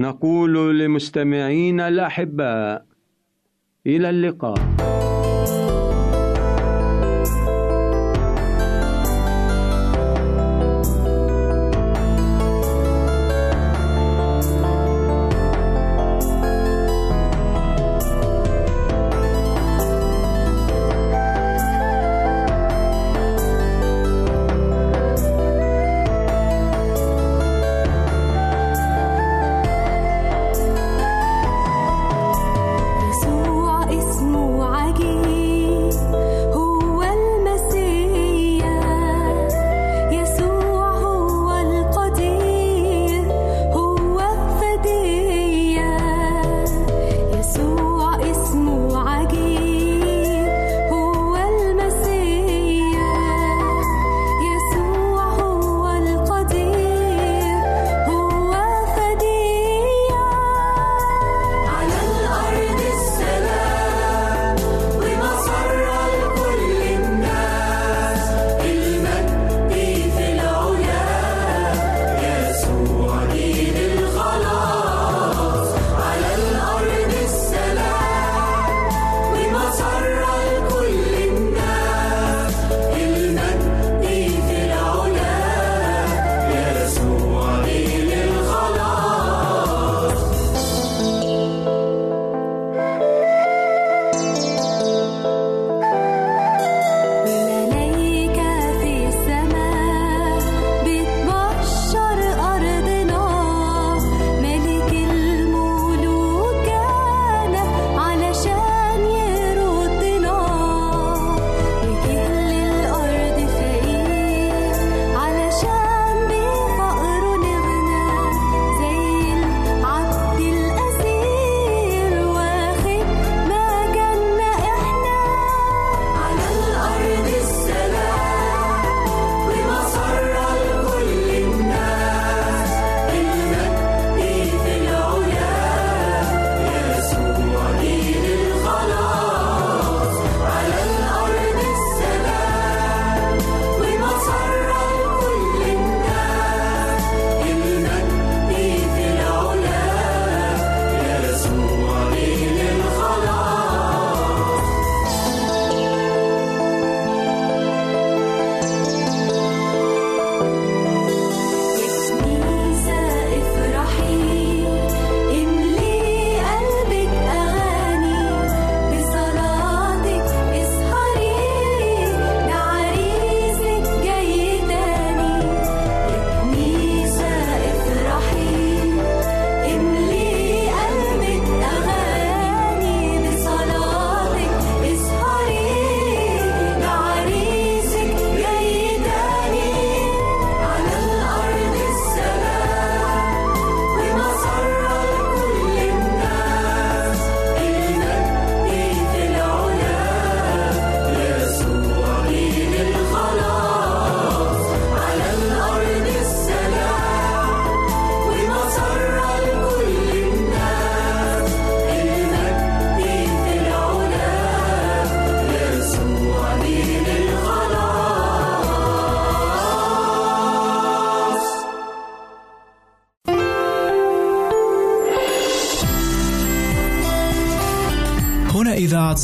نقول 0.00 0.78
لمستمعينا 0.78 1.88
الأحباء 1.88 2.84
إلى 3.86 4.10
اللقاء. 4.10 4.95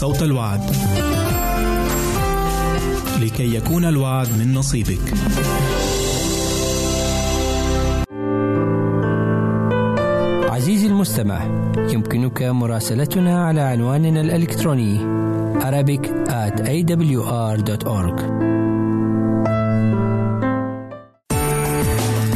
صوت 0.03 0.22
الوعد. 0.22 0.61
لكي 3.20 3.55
يكون 3.55 3.84
الوعد 3.84 4.28
من 4.38 4.55
نصيبك. 4.55 5.14
عزيزي 10.50 10.86
المستمع 10.86 11.44
يمكنك 11.76 12.42
مراسلتنا 12.42 13.44
على 13.46 13.61
عنواننا 13.61 14.20
الإلكتروني 14.20 14.98
arabic 15.61 16.07
at 16.28 16.61
awr.org 16.61 18.22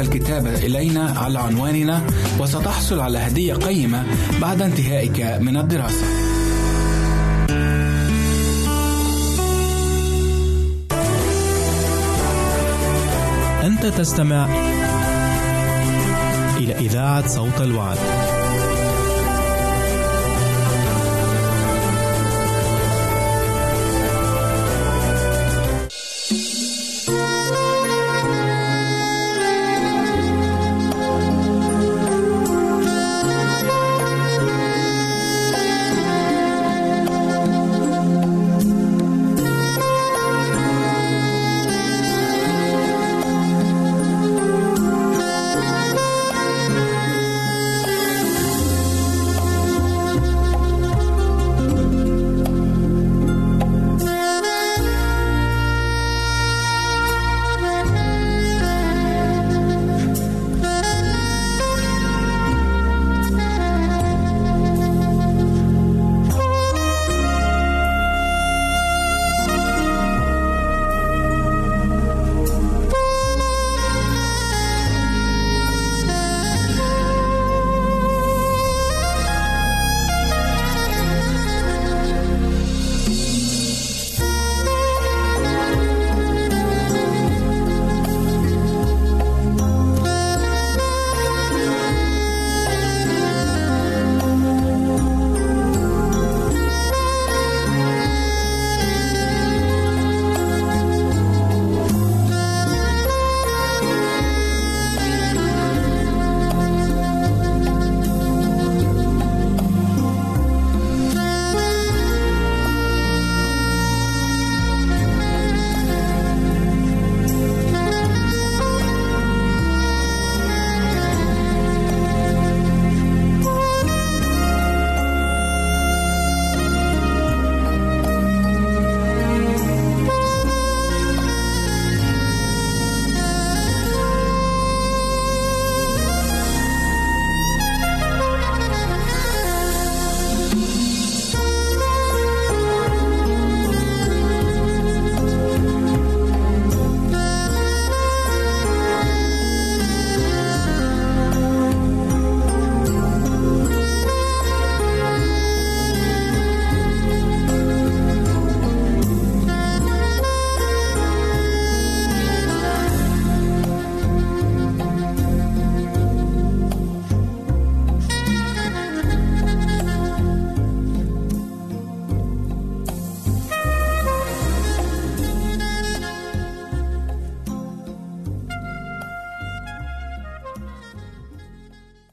الكتابة 0.00 0.54
إلينا 0.54 1.14
على 1.16 1.38
عنواننا 1.38 2.02
وستحصل 2.38 3.00
على 3.00 3.18
هدية 3.18 3.54
قيمة 3.54 4.06
بعد 4.40 4.62
انتهائك 4.62 5.20
من 5.40 5.56
الدراسة. 5.56 6.06
أنت 13.62 13.86
تستمع 13.86 14.48
إلى 16.56 16.74
إذاعة 16.78 17.28
صوت 17.28 17.60
الوعد. 17.60 17.98